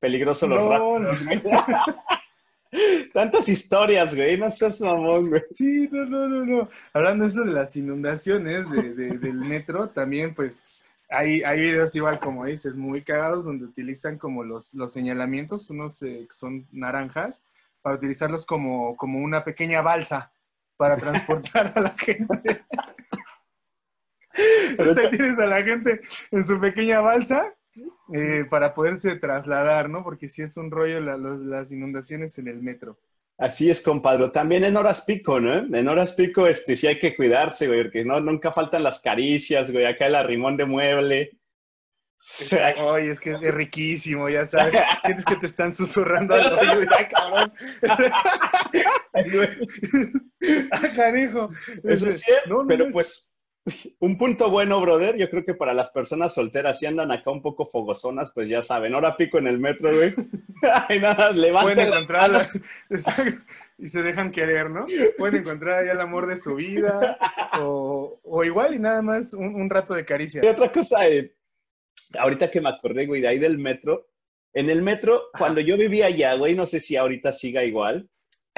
peligroso 0.00 0.46
los 0.48 0.62
No, 0.64 0.98
rápidos, 0.98 1.24
güey. 1.24 1.40
Tantas 3.12 3.48
historias, 3.48 4.14
güey, 4.14 4.36
no 4.36 4.50
seas 4.50 4.80
mamón, 4.80 5.30
güey. 5.30 5.42
Sí, 5.50 5.88
no, 5.90 6.04
no, 6.04 6.28
no, 6.28 6.44
no. 6.44 6.68
Hablando 6.92 7.24
de 7.24 7.30
eso 7.30 7.44
de 7.44 7.52
las 7.52 7.74
inundaciones 7.76 8.68
de- 8.70 8.92
de- 8.94 9.18
del 9.18 9.34
metro, 9.36 9.88
también 9.88 10.34
pues 10.34 10.64
hay, 11.08 11.42
hay 11.44 11.60
videos 11.60 11.94
igual 11.94 12.18
como 12.18 12.44
dices, 12.44 12.74
muy 12.74 13.02
cagados 13.02 13.44
donde 13.44 13.64
utilizan 13.64 14.18
como 14.18 14.42
los, 14.42 14.74
los 14.74 14.92
señalamientos, 14.92 15.70
unos 15.70 16.02
eh, 16.02 16.26
que 16.28 16.34
son 16.34 16.66
naranjas, 16.72 17.40
para 17.80 17.96
utilizarlos 17.96 18.44
como, 18.44 18.96
como 18.96 19.20
una 19.20 19.44
pequeña 19.44 19.80
balsa 19.80 20.32
para 20.76 20.96
transportar 20.96 21.72
a 21.74 21.80
la 21.80 21.90
gente. 21.98 22.62
Entonces 24.70 25.10
tienes 25.10 25.38
a 25.38 25.46
la 25.46 25.62
gente 25.62 26.00
en 26.30 26.44
su 26.44 26.60
pequeña 26.60 27.00
balsa 27.00 27.54
eh, 28.12 28.44
para 28.50 28.74
poderse 28.74 29.16
trasladar, 29.16 29.88
¿no? 29.88 30.02
Porque 30.04 30.28
sí 30.28 30.42
es 30.42 30.56
un 30.56 30.70
rollo 30.70 31.00
la- 31.00 31.16
los- 31.16 31.42
las 31.42 31.72
inundaciones 31.72 32.36
en 32.38 32.48
el 32.48 32.62
metro. 32.62 32.98
Así 33.38 33.68
es, 33.70 33.82
compadre. 33.82 34.28
También 34.30 34.64
en 34.64 34.76
horas 34.76 35.04
pico, 35.06 35.40
¿no? 35.40 35.54
En 35.76 35.88
horas 35.88 36.14
pico, 36.14 36.46
este, 36.46 36.74
sí 36.76 36.86
hay 36.86 36.98
que 36.98 37.14
cuidarse, 37.16 37.66
güey, 37.66 37.82
porque 37.84 38.04
no, 38.04 38.20
nunca 38.20 38.52
faltan 38.52 38.82
las 38.82 39.00
caricias, 39.00 39.70
güey, 39.70 39.84
acá 39.86 40.06
el 40.06 40.14
arrimón 40.14 40.56
de 40.56 40.64
mueble. 40.64 41.38
Ay, 42.78 43.08
es 43.08 43.20
que 43.20 43.30
es 43.32 43.54
riquísimo, 43.54 44.28
ya 44.28 44.44
sabes. 44.44 44.74
Sientes 45.04 45.24
que 45.24 45.36
te 45.36 45.46
están 45.46 45.72
susurrando 45.74 46.34
al 46.34 46.52
oído. 46.54 46.90
Ay, 46.96 47.06
cabrón. 47.06 47.52
Ah, 50.70 50.88
canijo. 50.94 51.50
Eso 51.84 52.10
sí, 52.10 52.30
no, 52.46 52.62
no, 52.62 52.66
pero 52.68 52.86
es- 52.86 52.92
pues 52.92 53.32
un 53.98 54.16
punto 54.16 54.48
bueno, 54.48 54.80
brother, 54.80 55.16
yo 55.16 55.28
creo 55.28 55.44
que 55.44 55.54
para 55.54 55.74
las 55.74 55.90
personas 55.90 56.34
solteras 56.34 56.78
si 56.78 56.86
andan 56.86 57.10
acá 57.10 57.32
un 57.32 57.42
poco 57.42 57.66
fogozonas, 57.66 58.30
pues 58.32 58.48
ya 58.48 58.62
saben, 58.62 58.94
hora 58.94 59.16
pico 59.16 59.38
en 59.38 59.48
el 59.48 59.58
metro, 59.58 59.92
güey. 59.92 60.14
Ay, 60.88 61.00
nada, 61.00 61.28
Pueden 61.30 61.40
levanten 61.40 61.78
la 61.90 61.96
encontrar 61.96 62.30
mano. 62.30 62.44
la- 62.44 62.60
Exacto. 62.96 63.42
y 63.78 63.88
se 63.88 64.02
dejan 64.02 64.30
querer, 64.30 64.70
¿no? 64.70 64.86
Pueden 65.18 65.40
encontrar 65.40 65.80
ahí 65.82 65.88
el 65.88 66.00
amor 66.00 66.26
de 66.28 66.36
su 66.36 66.54
vida 66.54 67.18
o, 67.60 68.20
o 68.22 68.44
igual 68.44 68.74
y 68.74 68.78
nada 68.78 69.02
más 69.02 69.34
un, 69.34 69.54
un 69.56 69.68
rato 69.68 69.94
de 69.94 70.04
caricia. 70.04 70.42
Y 70.44 70.48
otra 70.48 70.70
cosa, 70.70 71.04
eh, 71.08 71.32
ahorita 72.18 72.50
que 72.50 72.60
me 72.60 72.68
acordé, 72.68 73.06
güey, 73.06 73.20
de 73.20 73.28
ahí 73.28 73.38
del 73.38 73.58
metro. 73.58 74.08
En 74.52 74.70
el 74.70 74.82
metro, 74.82 75.24
cuando 75.36 75.60
yo 75.60 75.76
vivía 75.76 76.06
allá, 76.06 76.34
güey, 76.34 76.54
no 76.54 76.66
sé 76.66 76.80
si 76.80 76.96
ahorita 76.96 77.32
siga 77.32 77.64
igual, 77.64 78.08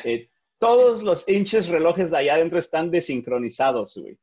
eh, 0.05 0.31
todos 0.59 1.03
los 1.03 1.29
hinches 1.29 1.69
relojes 1.69 2.11
de 2.11 2.19
allá 2.19 2.35
adentro 2.35 2.59
están 2.59 2.91
desincronizados, 2.91 3.97
güey. 3.97 4.19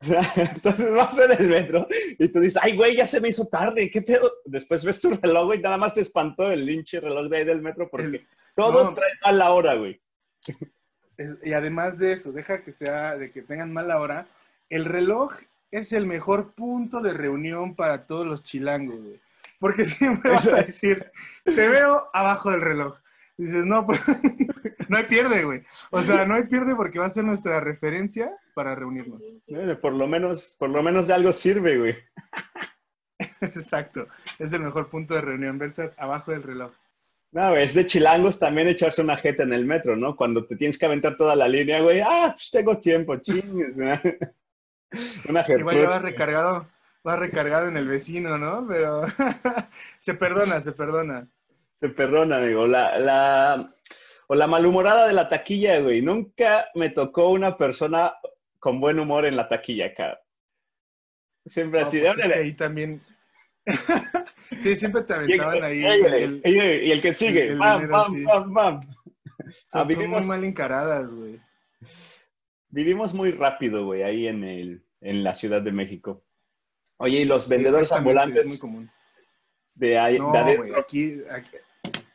Entonces 0.36 0.92
vas 0.94 1.18
en 1.18 1.32
el 1.32 1.48
metro 1.48 1.86
y 2.18 2.28
tú 2.28 2.40
dices, 2.40 2.58
ay, 2.62 2.74
güey, 2.74 2.96
ya 2.96 3.06
se 3.06 3.20
me 3.20 3.28
hizo 3.28 3.46
tarde, 3.46 3.90
¿qué 3.90 4.00
pedo? 4.00 4.32
Después 4.46 4.84
ves 4.84 5.00
tu 5.00 5.10
reloj, 5.10 5.46
güey, 5.46 5.60
nada 5.60 5.76
más 5.76 5.92
te 5.92 6.00
espantó 6.00 6.50
el 6.50 6.68
hinche 6.68 7.00
reloj 7.00 7.28
de 7.28 7.36
ahí 7.38 7.44
del 7.44 7.60
metro 7.60 7.88
porque 7.90 8.24
todos 8.54 8.88
no. 8.88 8.94
traen 8.94 9.18
a 9.22 9.32
la 9.32 9.52
hora, 9.52 9.74
güey. 9.74 10.00
Es- 11.18 11.36
y 11.44 11.52
además 11.52 11.98
de 11.98 12.12
eso, 12.12 12.32
deja 12.32 12.62
que 12.62 12.72
sea, 12.72 13.18
de 13.18 13.30
que 13.30 13.42
tengan 13.42 13.72
mala 13.72 14.00
hora, 14.00 14.26
el 14.70 14.86
reloj 14.86 15.34
es 15.70 15.92
el 15.92 16.06
mejor 16.06 16.54
punto 16.54 17.00
de 17.00 17.12
reunión 17.12 17.74
para 17.74 18.06
todos 18.06 18.26
los 18.26 18.42
chilangos, 18.42 19.00
güey. 19.00 19.20
Porque 19.58 19.84
siempre 19.86 20.30
vas 20.30 20.52
a 20.52 20.62
decir, 20.62 21.10
te 21.44 21.68
veo 21.68 22.08
abajo 22.12 22.50
del 22.50 22.60
reloj. 22.60 22.98
Dices, 23.36 23.64
no, 23.64 23.86
pues, 23.86 24.00
no 24.88 24.98
hay 24.98 25.04
pierde, 25.04 25.44
güey. 25.44 25.62
O 25.90 26.02
sea, 26.02 26.26
no 26.26 26.34
hay 26.34 26.44
pierde 26.44 26.76
porque 26.76 26.98
va 26.98 27.06
a 27.06 27.10
ser 27.10 27.24
nuestra 27.24 27.58
referencia 27.60 28.30
para 28.54 28.74
reunirnos. 28.74 29.22
Eh, 29.46 29.76
Por 29.80 29.94
lo 29.94 30.06
menos, 30.06 30.56
por 30.58 30.68
lo 30.68 30.82
menos 30.82 31.06
de 31.06 31.14
algo 31.14 31.32
sirve, 31.32 31.78
güey. 31.78 31.96
Exacto. 33.40 34.08
Es 34.38 34.52
el 34.52 34.60
mejor 34.60 34.90
punto 34.90 35.14
de 35.14 35.22
reunión, 35.22 35.58
verse 35.58 35.92
abajo 35.96 36.32
del 36.32 36.42
reloj. 36.42 36.72
No, 37.32 37.50
güey, 37.50 37.62
es 37.62 37.74
de 37.74 37.86
chilangos 37.86 38.38
también 38.38 38.68
echarse 38.68 39.02
una 39.02 39.16
jeta 39.16 39.44
en 39.44 39.52
el 39.52 39.64
metro, 39.64 39.96
¿no? 39.96 40.16
Cuando 40.16 40.44
te 40.44 40.56
tienes 40.56 40.76
que 40.76 40.86
aventar 40.86 41.16
toda 41.16 41.36
la 41.36 41.48
línea, 41.48 41.80
güey, 41.80 42.00
ah, 42.00 42.32
pues 42.34 42.50
tengo 42.50 42.78
tiempo, 42.78 43.16
chingues. 43.18 43.76
Una 45.28 45.44
Igual 45.48 45.80
ya 45.80 45.88
vas 45.88 46.02
recargado, 46.02 46.66
vas 47.04 47.18
recargado 47.18 47.68
en 47.68 47.76
el 47.76 47.88
vecino, 47.88 48.38
¿no? 48.38 48.66
Pero 48.66 49.02
se 49.98 50.14
perdona, 50.14 50.60
se 50.60 50.72
perdona. 50.72 51.28
Se 51.78 51.88
perdona, 51.88 52.36
amigo. 52.38 52.66
La, 52.66 52.98
la, 52.98 53.74
o 54.26 54.34
la 54.34 54.46
malhumorada 54.46 55.06
de 55.06 55.14
la 55.14 55.28
taquilla, 55.28 55.80
güey. 55.80 56.02
Nunca 56.02 56.66
me 56.74 56.90
tocó 56.90 57.30
una 57.30 57.56
persona 57.56 58.14
con 58.58 58.80
buen 58.80 58.98
humor 58.98 59.24
en 59.24 59.36
la 59.36 59.48
taquilla, 59.48 59.86
acá. 59.86 60.20
Siempre 61.46 61.80
No, 61.80 61.86
así 61.86 62.00
pues 62.00 62.16
de 62.16 62.22
es 62.22 62.28
que 62.28 62.34
ahí 62.38 62.52
también. 62.54 63.02
sí, 64.58 64.76
siempre 64.76 65.02
te 65.02 65.14
aventaban 65.14 65.62
ahí. 65.64 65.82
el- 65.84 66.42
y 66.44 66.90
el 66.92 67.00
que 67.00 67.12
sigue, 67.12 67.48
el 67.48 67.58
pam, 67.58 67.88
pam, 67.88 68.24
pam, 68.24 68.54
pam. 68.54 68.80
son, 69.62 69.88
son 69.88 70.10
muy 70.10 70.24
mal 70.24 70.44
encaradas, 70.44 71.12
güey. 71.12 71.40
Vivimos 72.70 73.14
muy 73.14 73.32
rápido, 73.32 73.84
güey, 73.84 74.02
ahí 74.02 74.26
en, 74.28 74.44
el, 74.44 74.82
en 75.00 75.24
la 75.24 75.34
Ciudad 75.34 75.60
de 75.62 75.72
México. 75.72 76.22
Oye, 76.98 77.20
y 77.20 77.24
los 77.24 77.48
vendedores 77.48 77.90
ambulantes 77.92 78.42
Es 78.42 78.48
muy 78.48 78.58
común. 78.58 78.90
de 79.74 79.98
ahí, 79.98 80.18
No, 80.18 80.32
de 80.32 80.38
adentro, 80.38 80.78
aquí, 80.78 81.18
aquí- 81.30 81.56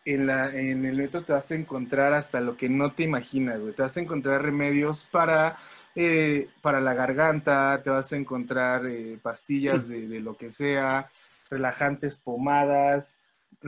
en, 0.05 0.27
la, 0.27 0.49
en 0.55 0.85
el 0.85 0.95
metro 0.97 1.23
te 1.23 1.33
vas 1.33 1.49
a 1.49 1.55
encontrar 1.55 2.13
hasta 2.13 2.39
lo 2.39 2.55
que 2.55 2.69
no 2.69 2.93
te 2.93 3.01
imaginas, 3.03 3.59
güey. 3.59 3.73
Te 3.73 3.81
vas 3.81 3.97
a 3.97 4.01
encontrar 4.01 4.43
remedios 4.43 5.03
para, 5.03 5.57
eh, 5.95 6.47
para 6.61 6.79
la 6.79 6.93
garganta, 6.93 7.81
te 7.83 7.89
vas 7.89 8.13
a 8.13 8.15
encontrar 8.17 8.85
eh, 8.85 9.17
pastillas 9.21 9.87
de, 9.87 10.07
de 10.07 10.19
lo 10.19 10.37
que 10.37 10.51
sea, 10.51 11.09
relajantes, 11.49 12.17
pomadas, 12.17 13.17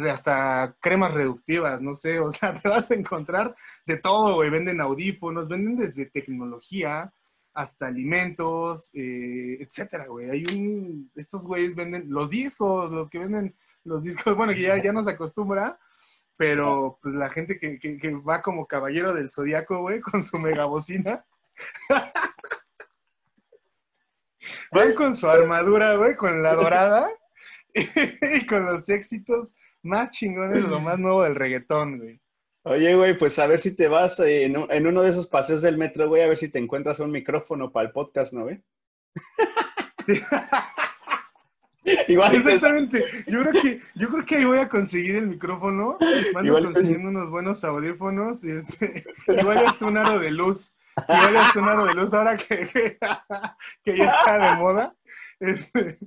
hasta 0.09 0.75
cremas 0.79 1.13
reductivas, 1.13 1.81
no 1.81 1.93
sé, 1.93 2.19
o 2.21 2.31
sea, 2.31 2.53
te 2.53 2.67
vas 2.69 2.89
a 2.91 2.95
encontrar 2.95 3.55
de 3.85 3.97
todo, 3.97 4.35
güey. 4.35 4.49
Venden 4.49 4.81
audífonos, 4.81 5.47
venden 5.47 5.75
desde 5.77 6.05
tecnología 6.05 7.13
hasta 7.53 7.87
alimentos, 7.87 8.91
eh, 8.93 9.57
etcétera, 9.61 10.05
güey. 10.07 10.29
Hay 10.29 10.43
un, 10.45 11.11
estos 11.15 11.47
güeyes 11.47 11.75
venden 11.75 12.05
los 12.09 12.29
discos, 12.29 12.91
los 12.91 13.09
que 13.09 13.19
venden 13.19 13.55
los 13.83 14.03
discos, 14.03 14.35
bueno, 14.37 14.53
que 14.53 14.61
ya, 14.61 14.81
ya 14.81 14.93
nos 14.93 15.07
acostumbra, 15.07 15.79
pero 16.35 16.99
pues 17.01 17.15
la 17.15 17.29
gente 17.31 17.57
que, 17.57 17.79
que- 17.79 17.97
que 17.97 18.11
va 18.11 18.41
como 18.43 18.67
caballero 18.67 19.13
del 19.13 19.31
zodiaco, 19.31 19.79
güey, 19.81 19.99
con 20.01 20.23
su 20.23 20.37
megabocina. 20.37 21.25
Van 24.71 24.93
con 24.93 25.15
su 25.17 25.27
armadura, 25.27 25.95
güey, 25.95 26.15
con 26.15 26.41
la 26.43 26.53
dorada 26.55 27.09
y 27.73 28.45
con 28.45 28.65
los 28.65 28.87
éxitos 28.89 29.55
más 29.83 30.09
chingones, 30.11 30.67
lo 30.67 30.79
más 30.79 30.97
nuevo 30.99 31.23
del 31.23 31.35
reggaetón, 31.35 31.97
güey. 31.99 32.19
Oye, 32.63 32.95
güey, 32.95 33.17
pues 33.17 33.39
a 33.39 33.47
ver 33.47 33.59
si 33.59 33.75
te 33.75 33.87
vas 33.87 34.19
eh, 34.19 34.43
en, 34.43 34.57
un- 34.57 34.71
en 34.71 34.85
uno 34.87 35.01
de 35.01 35.11
esos 35.11 35.27
paseos 35.27 35.61
del 35.61 35.77
metro, 35.77 36.09
güey, 36.09 36.21
a 36.23 36.27
ver 36.27 36.37
si 36.37 36.49
te 36.51 36.59
encuentras 36.59 36.99
un 36.99 37.11
micrófono 37.11 37.71
para 37.71 37.87
el 37.87 37.93
podcast, 37.93 38.33
¿no, 38.33 38.43
güey? 38.43 38.61
Igual 42.09 42.35
Exactamente. 42.35 43.05
Yo 43.27 43.41
creo 43.41 43.53
que, 43.61 43.81
yo 43.95 44.09
creo 44.09 44.25
que 44.25 44.35
ahí 44.35 44.45
voy 44.45 44.57
a 44.57 44.67
conseguir 44.67 45.15
el 45.15 45.27
micrófono. 45.27 45.97
Mando 46.33 46.47
Igual 46.49 46.65
consiguiendo 46.65 47.07
unos 47.09 47.29
buenos 47.29 47.63
audífonos. 47.63 48.43
Y 48.43 48.51
este, 48.51 49.05
igual 49.27 49.59
hasta 49.65 49.85
un 49.85 49.97
aro 49.97 50.19
de 50.19 50.31
luz. 50.31 50.73
Igual 51.07 51.37
hasta 51.37 51.59
un 51.59 51.69
aro 51.69 51.85
de 51.85 51.93
luz 51.93 52.13
ahora 52.13 52.35
que, 52.35 52.67
que 53.83 53.97
ya 53.97 54.05
está 54.07 54.37
de 54.37 54.55
moda. 54.57 54.93
Este, 55.39 55.99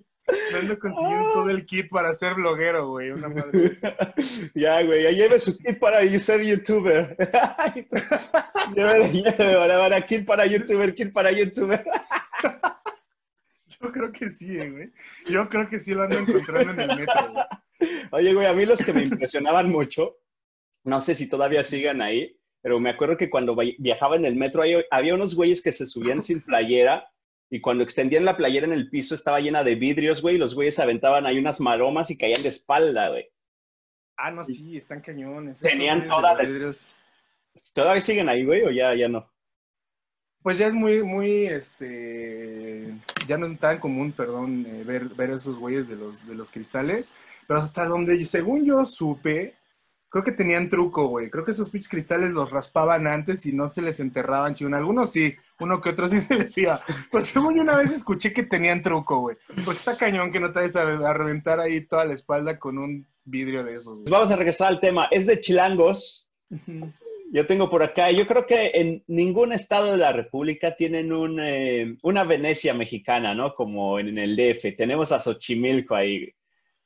me 0.52 0.58
ando 0.58 0.78
consiguiendo 0.78 1.32
todo 1.32 1.50
el 1.50 1.66
kit 1.66 1.88
para 1.88 2.12
ser 2.14 2.34
bloguero, 2.34 2.88
güey. 2.88 3.10
Una 3.10 3.28
madre. 3.28 3.72
ya, 4.54 4.82
güey, 4.82 5.02
ya 5.04 5.10
lleve 5.10 5.38
su 5.40 5.56
kit 5.58 5.78
para 5.78 6.06
ser 6.18 6.42
youtuber. 6.42 7.16
llévele, 8.74 9.08
llévele, 9.12 9.54
ahora, 9.54 9.76
ahora, 9.82 10.06
kit 10.06 10.24
para 10.26 10.46
youtuber, 10.46 10.94
kit 10.94 11.12
para 11.12 11.30
youtuber. 11.32 11.84
Yo 13.80 13.90
creo 13.92 14.12
que 14.12 14.28
sí, 14.28 14.58
eh, 14.58 14.70
güey. 14.70 14.90
Yo 15.26 15.48
creo 15.48 15.68
que 15.68 15.80
sí 15.80 15.94
lo 15.94 16.02
ando 16.02 16.18
encontrando 16.18 16.72
en 16.72 16.80
el 16.90 16.98
metro, 16.98 17.32
güey. 17.32 17.44
Oye, 18.10 18.34
güey, 18.34 18.46
a 18.46 18.52
mí 18.52 18.66
los 18.66 18.84
que 18.84 18.92
me 18.92 19.02
impresionaban 19.02 19.70
mucho, 19.70 20.18
no 20.84 21.00
sé 21.00 21.14
si 21.14 21.28
todavía 21.28 21.64
sigan 21.64 22.02
ahí, 22.02 22.36
pero 22.60 22.78
me 22.78 22.90
acuerdo 22.90 23.16
que 23.16 23.30
cuando 23.30 23.56
vi- 23.56 23.76
viajaba 23.78 24.16
en 24.16 24.26
el 24.26 24.36
metro 24.36 24.62
había 24.90 25.14
unos 25.14 25.34
güeyes 25.34 25.62
que 25.62 25.72
se 25.72 25.86
subían 25.86 26.22
sin 26.22 26.42
playera 26.42 27.08
y 27.50 27.60
cuando 27.60 27.82
extendían 27.84 28.24
la 28.24 28.36
playera 28.36 28.66
en 28.66 28.72
el 28.72 28.88
piso 28.88 29.14
estaba 29.14 29.40
llena 29.40 29.64
de 29.64 29.74
vidrios, 29.74 30.22
güey, 30.22 30.36
y 30.36 30.38
los 30.38 30.54
güeyes 30.54 30.78
aventaban 30.78 31.26
ahí 31.26 31.38
unas 31.38 31.60
maromas 31.60 32.10
y 32.10 32.16
caían 32.16 32.42
de 32.42 32.48
espalda, 32.48 33.08
güey. 33.10 33.28
Ah, 34.16 34.30
no, 34.30 34.44
sí, 34.44 34.76
están 34.76 35.00
cañones. 35.00 35.60
Tenían 35.60 36.06
todas 36.06 36.36
las- 36.38 36.48
vidrios. 36.48 36.90
¿Todavía 37.74 38.00
siguen 38.00 38.28
ahí, 38.28 38.44
güey, 38.44 38.62
o 38.62 38.70
ya, 38.70 38.94
ya 38.94 39.08
no? 39.08 39.28
pues 40.42 40.56
ya 40.56 40.68
es 40.68 40.74
muy, 40.74 41.02
muy, 41.02 41.44
este, 41.44 42.94
ya 43.28 43.36
no 43.36 43.44
es 43.44 43.58
tan 43.58 43.78
común, 43.78 44.10
perdón, 44.12 44.64
eh, 44.66 44.84
ver, 44.84 45.04
ver 45.10 45.32
esos 45.32 45.58
güeyes 45.58 45.86
de 45.86 45.96
los, 45.96 46.26
de 46.26 46.34
los 46.34 46.50
cristales, 46.50 47.14
pero 47.46 47.60
hasta 47.60 47.84
donde, 47.84 48.24
según 48.24 48.64
yo 48.64 48.86
supe, 48.86 49.54
creo 50.10 50.24
que 50.24 50.32
tenían 50.32 50.68
truco, 50.68 51.06
güey. 51.06 51.30
Creo 51.30 51.44
que 51.44 51.52
esos 51.52 51.70
pinches 51.70 51.88
cristales 51.88 52.32
los 52.32 52.50
raspaban 52.50 53.06
antes 53.06 53.46
y 53.46 53.52
no 53.52 53.68
se 53.68 53.80
les 53.80 54.00
enterraban, 54.00 54.54
chido. 54.54 54.74
Algunos 54.76 55.12
sí, 55.12 55.34
uno 55.60 55.80
que 55.80 55.90
otro 55.90 56.08
sí 56.08 56.20
se 56.20 56.34
les 56.34 56.56
iba. 56.58 56.80
Según 57.22 57.54
yo 57.54 57.62
una 57.62 57.76
vez 57.76 57.92
escuché 57.92 58.32
que 58.32 58.42
tenían 58.42 58.82
truco, 58.82 59.20
güey. 59.20 59.36
Porque 59.64 59.78
está 59.78 59.96
cañón 59.96 60.32
que 60.32 60.40
no 60.40 60.52
te 60.52 60.60
vayas 60.60 60.76
a, 60.76 61.12
reventar 61.14 61.60
ahí 61.60 61.86
toda 61.86 62.04
la 62.04 62.14
espalda 62.14 62.58
con 62.58 62.76
un 62.76 63.06
vidrio 63.24 63.64
de 63.64 63.76
esos. 63.76 64.02
Vamos 64.10 64.30
a 64.30 64.36
regresar 64.36 64.68
al 64.68 64.80
tema. 64.80 65.08
Es 65.10 65.26
de 65.26 65.40
chilangos. 65.40 66.30
Yo 67.32 67.46
tengo 67.46 67.70
por 67.70 67.84
acá, 67.84 68.10
yo 68.10 68.26
creo 68.26 68.44
que 68.44 68.72
en 68.74 69.04
ningún 69.06 69.52
estado 69.52 69.92
de 69.92 69.98
la 69.98 70.12
República 70.12 70.74
tienen 70.74 71.12
un, 71.12 71.38
eh, 71.40 71.96
una 72.02 72.24
Venecia 72.24 72.74
mexicana, 72.74 73.36
¿no? 73.36 73.54
Como 73.54 74.00
en 74.00 74.18
el 74.18 74.34
DF. 74.34 74.76
Tenemos 74.76 75.12
a 75.12 75.20
Xochimilco 75.20 75.94
ahí. 75.94 76.34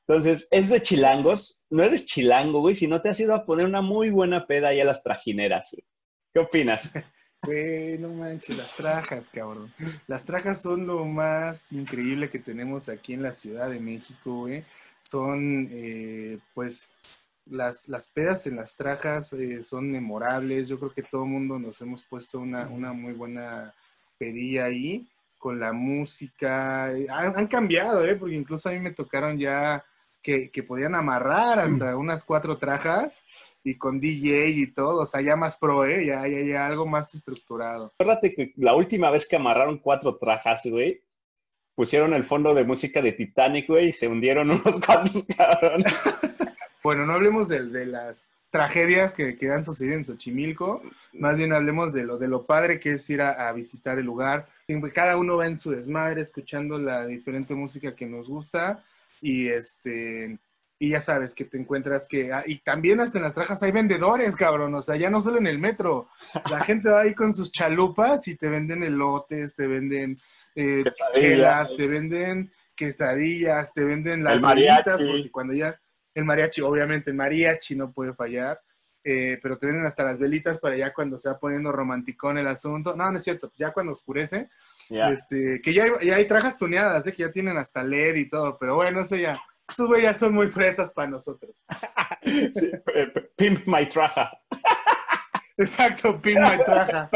Entonces, 0.06 0.48
es 0.50 0.68
de 0.68 0.82
chilangos. 0.82 1.64
No 1.70 1.82
eres 1.82 2.06
chilango, 2.06 2.60
güey, 2.60 2.74
si 2.74 2.86
no 2.86 3.00
te 3.00 3.08
has 3.08 3.20
ido 3.20 3.34
a 3.34 3.46
poner 3.46 3.66
una 3.66 3.80
muy 3.80 4.10
buena 4.10 4.46
peda 4.46 4.68
ahí 4.68 4.80
a 4.80 4.84
las 4.84 5.02
trajineras, 5.02 5.70
güey. 5.72 5.84
¿Qué 6.32 6.40
opinas? 6.40 6.92
Güey, 7.44 7.98
no 7.98 8.08
manches, 8.08 8.56
las 8.56 8.74
trajas, 8.74 9.28
cabrón. 9.28 9.70
Las 10.06 10.24
trajas 10.24 10.62
son 10.62 10.86
lo 10.86 11.04
más 11.04 11.72
increíble 11.72 12.30
que 12.30 12.38
tenemos 12.38 12.88
aquí 12.88 13.12
en 13.12 13.22
la 13.22 13.34
Ciudad 13.34 13.68
de 13.68 13.80
México, 13.80 14.40
güey. 14.40 14.64
Son, 15.00 15.68
eh, 15.70 16.38
pues, 16.54 16.88
las, 17.44 17.86
las 17.90 18.08
pedas 18.08 18.46
en 18.46 18.56
las 18.56 18.76
trajas 18.76 19.34
eh, 19.34 19.62
son 19.62 19.90
memorables. 19.90 20.68
Yo 20.68 20.78
creo 20.78 20.94
que 20.94 21.02
todo 21.02 21.24
el 21.24 21.30
mundo 21.30 21.58
nos 21.58 21.82
hemos 21.82 22.02
puesto 22.02 22.38
una, 22.38 22.66
una 22.68 22.94
muy 22.94 23.12
buena 23.12 23.74
pedilla 24.16 24.64
ahí 24.64 25.06
con 25.36 25.60
la 25.60 25.74
música. 25.74 26.86
Han, 26.86 27.36
han, 27.36 27.46
cambiado, 27.46 28.06
¿eh? 28.06 28.16
Porque 28.16 28.36
incluso 28.36 28.70
a 28.70 28.72
mí 28.72 28.78
me 28.78 28.92
tocaron 28.92 29.38
ya 29.38 29.84
que, 30.24 30.64
podían 30.66 30.94
amarrar 30.94 31.60
hasta 31.60 31.96
unas 31.96 32.24
cuatro 32.24 32.56
trajas 32.56 33.22
y 33.62 33.76
con 33.76 34.00
DJ 34.00 34.48
y 34.48 34.66
todo, 34.72 35.02
o 35.02 35.06
sea, 35.06 35.20
ya 35.20 35.36
más 35.36 35.56
pro, 35.56 35.84
¿eh? 35.84 36.06
Ya, 36.06 36.26
ya, 36.26 36.40
ya 36.40 36.66
algo 36.66 36.86
más 36.86 37.14
estructurado. 37.14 37.92
Acuérdate 37.94 38.34
que 38.34 38.52
la 38.56 38.74
última 38.74 39.10
vez 39.10 39.28
que 39.28 39.36
amarraron 39.36 39.78
cuatro 39.78 40.16
trajas, 40.16 40.62
güey, 40.64 41.02
pusieron 41.74 42.14
el 42.14 42.24
fondo 42.24 42.54
de 42.54 42.64
música 42.64 43.02
de 43.02 43.12
Titanic, 43.12 43.68
güey, 43.68 43.88
y 43.88 43.92
se 43.92 44.08
hundieron 44.08 44.50
unos 44.50 44.80
cuantos 44.80 45.26
cabrones. 45.36 45.92
bueno, 46.82 47.04
no 47.04 47.12
hablemos 47.12 47.48
de, 47.48 47.66
de 47.66 47.84
las 47.84 48.26
tragedias 48.48 49.12
que, 49.12 49.36
que, 49.36 49.50
han 49.50 49.64
sucedido 49.64 49.96
en 49.96 50.04
Xochimilco, 50.04 50.80
más 51.12 51.36
bien 51.36 51.52
hablemos 51.52 51.92
de 51.92 52.04
lo, 52.04 52.16
de 52.16 52.28
lo 52.28 52.46
padre 52.46 52.80
que 52.80 52.92
es 52.92 53.10
ir 53.10 53.20
a, 53.20 53.48
a 53.48 53.52
visitar 53.52 53.98
el 53.98 54.06
lugar. 54.06 54.46
Cada 54.94 55.18
uno 55.18 55.36
va 55.36 55.48
en 55.48 55.58
su 55.58 55.72
desmadre 55.72 56.22
escuchando 56.22 56.78
la 56.78 57.04
diferente 57.04 57.54
música 57.54 57.94
que 57.94 58.06
nos 58.06 58.28
gusta 58.28 58.82
y 59.24 59.48
este 59.48 60.38
y 60.78 60.90
ya 60.90 61.00
sabes 61.00 61.34
que 61.34 61.46
te 61.46 61.56
encuentras 61.56 62.06
que 62.06 62.30
ah, 62.30 62.44
y 62.46 62.58
también 62.58 63.00
hasta 63.00 63.16
en 63.16 63.24
las 63.24 63.34
trajas 63.34 63.62
hay 63.62 63.72
vendedores, 63.72 64.36
cabrón, 64.36 64.74
o 64.74 64.82
sea, 64.82 64.96
ya 64.96 65.08
no 65.08 65.22
solo 65.22 65.38
en 65.38 65.46
el 65.46 65.58
metro, 65.58 66.08
la 66.50 66.60
gente 66.64 66.90
va 66.90 67.00
ahí 67.00 67.14
con 67.14 67.32
sus 67.32 67.50
chalupas 67.50 68.28
y 68.28 68.36
te 68.36 68.50
venden 68.50 68.82
elotes, 68.82 69.54
te 69.54 69.66
venden 69.66 70.16
eh, 70.54 70.84
chelas, 71.14 71.74
te 71.74 71.86
venden 71.86 72.52
quesadillas, 72.76 73.72
te 73.72 73.82
venden 73.84 74.22
las 74.24 74.42
velitas, 74.42 75.02
porque 75.02 75.30
cuando 75.30 75.54
ya 75.54 75.80
el 76.14 76.24
mariachi, 76.24 76.60
obviamente 76.60 77.10
el 77.10 77.16
mariachi 77.16 77.76
no 77.76 77.92
puede 77.92 78.12
fallar. 78.12 78.60
Eh, 79.06 79.38
pero 79.42 79.58
te 79.58 79.66
venden 79.66 79.84
hasta 79.84 80.02
las 80.02 80.18
velitas 80.18 80.58
para 80.58 80.78
ya 80.78 80.94
cuando 80.94 81.18
se 81.18 81.28
va 81.28 81.38
poniendo 81.38 81.70
romanticón 81.70 82.38
el 82.38 82.46
asunto. 82.46 82.96
No, 82.96 83.10
no 83.10 83.18
es 83.18 83.24
cierto, 83.24 83.52
ya 83.54 83.70
cuando 83.70 83.92
oscurece, 83.92 84.48
este, 84.90 85.60
que 85.62 85.72
ya 85.72 85.84
hay, 85.84 85.90
ya 86.02 86.16
hay 86.16 86.26
trajas 86.26 86.56
tuneadas, 86.56 87.06
¿eh? 87.06 87.12
que 87.12 87.22
ya 87.22 87.30
tienen 87.30 87.56
hasta 87.56 87.82
LED 87.82 88.16
y 88.16 88.28
todo, 88.28 88.56
pero 88.58 88.76
bueno, 88.76 89.02
eso 89.02 89.16
ya, 89.16 89.40
esos 89.70 89.88
ya 90.00 90.14
son 90.14 90.34
muy 90.34 90.48
fresas 90.48 90.92
para 90.92 91.08
nosotros. 91.08 91.64
pimp 93.36 93.66
my 93.66 93.86
traja. 93.86 94.30
Exacto, 95.56 96.20
pimp 96.20 96.40
my 96.40 96.64
traja. 96.64 97.10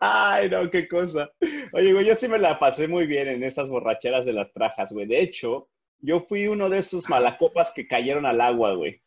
Ay, 0.00 0.48
no, 0.48 0.70
qué 0.70 0.88
cosa. 0.88 1.30
Oye, 1.72 1.92
güey, 1.92 2.06
yo 2.06 2.14
sí 2.14 2.28
me 2.28 2.38
la 2.38 2.58
pasé 2.58 2.88
muy 2.88 3.06
bien 3.06 3.28
en 3.28 3.42
esas 3.44 3.70
borracheras 3.70 4.24
de 4.24 4.32
las 4.32 4.52
trajas, 4.52 4.92
güey. 4.92 5.06
De 5.06 5.20
hecho, 5.20 5.68
yo 6.00 6.20
fui 6.20 6.46
uno 6.46 6.68
de 6.68 6.78
esos 6.78 7.08
malacopas 7.08 7.72
que 7.72 7.86
cayeron 7.86 8.26
al 8.26 8.40
agua, 8.40 8.74
güey. 8.74 9.02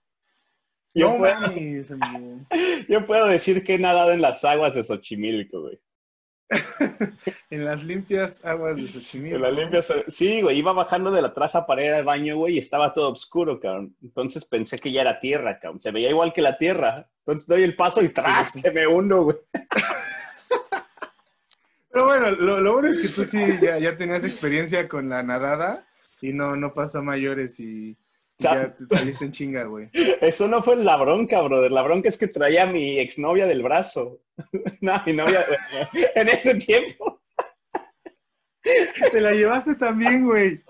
Yo, 0.93 1.17
puedo, 1.17 1.35
yo 2.89 3.05
puedo 3.05 3.27
decir 3.27 3.63
que 3.63 3.75
he 3.75 3.79
nadado 3.79 4.11
en 4.11 4.21
las 4.21 4.43
aguas 4.43 4.73
de 4.75 4.83
Xochimilco, 4.83 5.61
güey. 5.61 5.79
en 7.51 7.63
las 7.63 7.83
limpias 7.83 8.43
aguas 8.43 8.77
de 8.77 8.87
Xochimilco. 8.87 9.35
En 9.35 9.41
las 9.43 9.53
limpias, 9.53 9.93
sí, 10.07 10.41
güey, 10.41 10.57
iba 10.57 10.73
bajando 10.73 11.11
de 11.11 11.21
la 11.21 11.33
traja 11.33 11.65
para 11.65 11.85
ir 11.85 11.91
al 11.91 12.03
baño, 12.03 12.37
güey, 12.37 12.55
y 12.55 12.59
estaba 12.59 12.93
todo 12.93 13.11
oscuro, 13.11 13.59
cabrón. 13.59 13.95
Entonces 14.01 14.45
pensé 14.45 14.77
que 14.77 14.91
ya 14.91 15.01
era 15.01 15.19
tierra, 15.19 15.59
cabrón. 15.59 15.79
Se 15.79 15.91
veía 15.91 16.09
igual 16.09 16.33
que 16.33 16.41
la 16.41 16.57
tierra. 16.57 17.07
Entonces 17.19 17.47
doy 17.47 17.61
el 17.63 17.75
paso 17.75 18.01
y 18.01 18.09
tras, 18.09 18.53
que 18.53 18.71
me 18.71 18.87
hundo, 18.87 19.23
güey. 19.23 19.37
Pero 21.91 22.05
bueno, 22.05 22.31
lo, 22.31 22.73
bueno 22.73 22.87
es 22.87 22.99
que 22.99 23.09
tú 23.09 23.23
sí 23.25 23.39
ya, 23.61 23.79
ya, 23.79 23.97
tenías 23.97 24.23
experiencia 24.23 24.87
con 24.87 25.09
la 25.09 25.23
nadada 25.23 25.87
y 26.21 26.33
no, 26.33 26.55
no 26.55 26.73
pasa 26.73 27.01
mayores 27.01 27.59
y 27.59 27.97
ya 28.39 28.73
te 28.73 28.95
saliste 28.95 29.25
en 29.25 29.31
chinga, 29.31 29.63
güey. 29.65 29.89
Eso 30.21 30.47
no 30.47 30.63
fue 30.63 30.77
la 30.77 30.97
bronca, 30.97 31.41
brother. 31.41 31.71
La 31.71 31.81
bronca 31.81 32.09
es 32.09 32.17
que 32.17 32.27
traía 32.27 32.63
a 32.63 32.67
mi 32.67 32.99
exnovia 32.99 33.45
del 33.45 33.61
brazo. 33.61 34.21
no, 34.81 35.01
mi 35.05 35.13
novia 35.13 35.45
en 36.15 36.29
ese 36.29 36.55
tiempo. 36.55 37.21
Te 39.11 39.21
la 39.21 39.31
llevaste 39.31 39.75
también, 39.75 40.25
güey. 40.25 40.61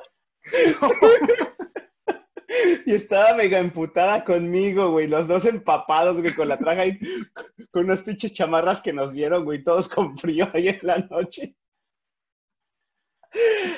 Y 2.86 2.94
estaba 2.94 3.36
mega 3.36 3.60
emputada 3.60 4.24
conmigo, 4.24 4.92
güey. 4.92 5.08
Los 5.08 5.28
dos 5.28 5.46
empapados, 5.46 6.22
güey, 6.22 6.34
con 6.34 6.48
la 6.48 6.58
traja 6.58 6.88
y 6.88 7.00
con 7.72 7.86
unas 7.86 8.04
pinches 8.04 8.34
chamarras 8.34 8.82
que 8.82 8.94
nos 8.94 9.14
dieron, 9.14 9.46
güey, 9.46 9.64
todos 9.64 9.88
con 9.88 10.18
frío 10.18 10.48
ahí 10.54 10.70
en 10.70 10.80
la 10.82 10.98
noche. 10.98 11.56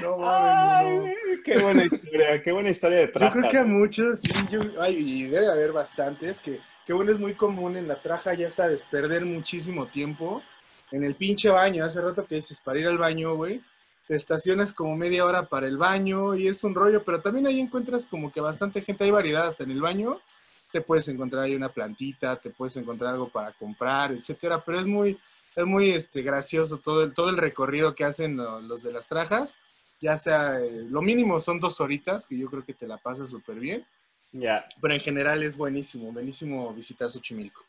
No 0.01 0.17
mames, 0.17 1.15
Qué 1.43 1.57
buena 1.57 1.85
historia, 1.85 2.41
qué 2.41 2.51
buena 2.51 2.69
historia 2.69 2.97
de 2.99 3.07
traja. 3.07 3.33
Yo 3.33 3.39
creo 3.39 3.51
que 3.51 3.57
a 3.57 3.63
muchos, 3.63 4.19
sí, 4.19 4.33
yo, 4.49 4.59
ay, 4.79 4.95
y 4.97 5.23
debe 5.23 5.51
haber 5.51 5.71
bastantes, 5.71 6.39
que, 6.39 6.59
que 6.85 6.93
bueno, 6.93 7.11
es 7.11 7.19
muy 7.19 7.33
común 7.33 7.77
en 7.77 7.87
la 7.87 8.01
traja, 8.01 8.33
ya 8.33 8.49
sabes, 8.51 8.83
perder 8.83 9.25
muchísimo 9.25 9.87
tiempo 9.87 10.41
en 10.91 11.03
el 11.03 11.15
pinche 11.15 11.49
baño. 11.49 11.83
Hace 11.83 12.01
rato 12.01 12.25
que 12.25 12.35
dices, 12.35 12.61
para 12.61 12.79
ir 12.79 12.87
al 12.87 12.97
baño, 12.97 13.35
güey, 13.35 13.61
te 14.07 14.15
estacionas 14.15 14.73
como 14.73 14.95
media 14.95 15.25
hora 15.25 15.47
para 15.47 15.67
el 15.67 15.77
baño 15.77 16.35
y 16.35 16.47
es 16.47 16.63
un 16.63 16.75
rollo, 16.75 17.03
pero 17.03 17.21
también 17.21 17.47
ahí 17.47 17.59
encuentras 17.59 18.05
como 18.05 18.31
que 18.31 18.41
bastante 18.41 18.81
gente, 18.81 19.03
hay 19.03 19.11
variedad 19.11 19.47
hasta 19.47 19.63
en 19.63 19.71
el 19.71 19.81
baño. 19.81 20.19
Te 20.71 20.81
puedes 20.81 21.07
encontrar 21.07 21.43
ahí 21.43 21.55
una 21.55 21.69
plantita, 21.69 22.35
te 22.37 22.49
puedes 22.49 22.77
encontrar 22.77 23.13
algo 23.13 23.29
para 23.29 23.51
comprar, 23.53 24.11
etcétera, 24.11 24.63
pero 24.65 24.79
es 24.79 24.87
muy, 24.87 25.19
es 25.55 25.65
muy 25.65 25.91
este, 25.91 26.21
gracioso 26.21 26.77
todo 26.77 27.03
el, 27.03 27.13
todo 27.13 27.29
el 27.29 27.37
recorrido 27.37 27.95
que 27.95 28.05
hacen 28.05 28.37
los 28.37 28.83
de 28.83 28.91
las 28.91 29.07
trajas. 29.07 29.55
Ya 29.99 30.17
sea, 30.17 30.59
eh, 30.59 30.85
lo 30.89 31.01
mínimo 31.01 31.39
son 31.39 31.59
dos 31.59 31.79
horitas, 31.79 32.25
que 32.25 32.37
yo 32.37 32.49
creo 32.49 32.65
que 32.65 32.73
te 32.73 32.87
la 32.87 32.97
pasas 32.97 33.29
súper 33.29 33.59
bien. 33.59 33.85
Ya. 34.31 34.65
Pero 34.81 34.93
en 34.93 34.99
general 34.99 35.43
es 35.43 35.57
buenísimo, 35.57 36.11
buenísimo 36.11 36.73
visitar 36.73 37.09
Xochimilco. 37.09 37.63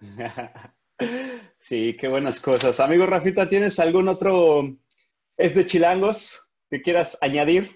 sí, 1.58 1.96
qué 1.98 2.08
buenas 2.08 2.40
cosas. 2.40 2.80
Amigo 2.80 3.06
Rafita, 3.06 3.48
¿tienes 3.48 3.78
algún 3.78 4.08
otro, 4.08 4.76
es 5.36 5.54
de 5.54 5.66
chilangos, 5.66 6.46
que 6.68 6.82
quieras 6.82 7.16
añadir? 7.20 7.70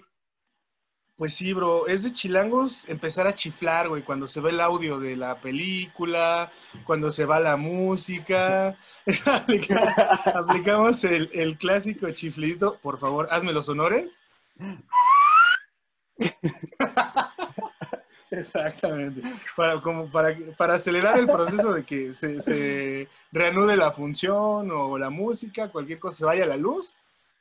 Pues 1.17 1.33
sí, 1.33 1.51
bro, 1.51 1.87
es 1.87 2.03
de 2.03 2.13
chilangos 2.13 2.87
empezar 2.87 3.25
a 3.25 3.33
chiflar, 3.33 3.89
güey, 3.89 4.03
cuando 4.03 4.27
se 4.27 4.39
ve 4.39 4.51
el 4.51 4.61
audio 4.61 4.99
de 4.99 5.15
la 5.15 5.41
película, 5.41 6.51
cuando 6.85 7.09
se 7.09 7.25
va 7.25 7.39
la 7.39 7.57
música. 7.57 8.77
Aplicamos 10.35 11.03
el, 11.05 11.57
clásico 11.57 12.11
chiflito. 12.11 12.77
Por 12.83 12.99
favor, 12.99 13.27
hazme 13.31 13.51
los 13.51 13.67
honores. 13.67 14.21
Exactamente. 18.29 19.23
Para, 19.55 19.81
como 19.81 20.11
para, 20.11 20.37
para 20.55 20.75
acelerar 20.75 21.17
el 21.17 21.25
proceso 21.25 21.73
de 21.73 21.83
que 21.83 22.13
se, 22.13 23.09
reanude 23.31 23.75
la 23.75 23.91
función 23.91 24.69
o 24.69 24.99
la 24.99 25.09
música, 25.09 25.71
cualquier 25.71 25.97
cosa 25.97 26.17
se 26.17 26.25
vaya 26.25 26.43
a 26.43 26.47
la 26.47 26.57
luz, 26.57 26.93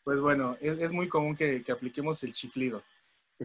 pues 0.03 0.19
bueno, 0.19 0.57
es, 0.63 0.95
muy 0.95 1.11
común 1.11 1.37
que 1.37 1.63
apliquemos 1.71 2.23
el 2.23 2.33
chiflido. 2.33 2.83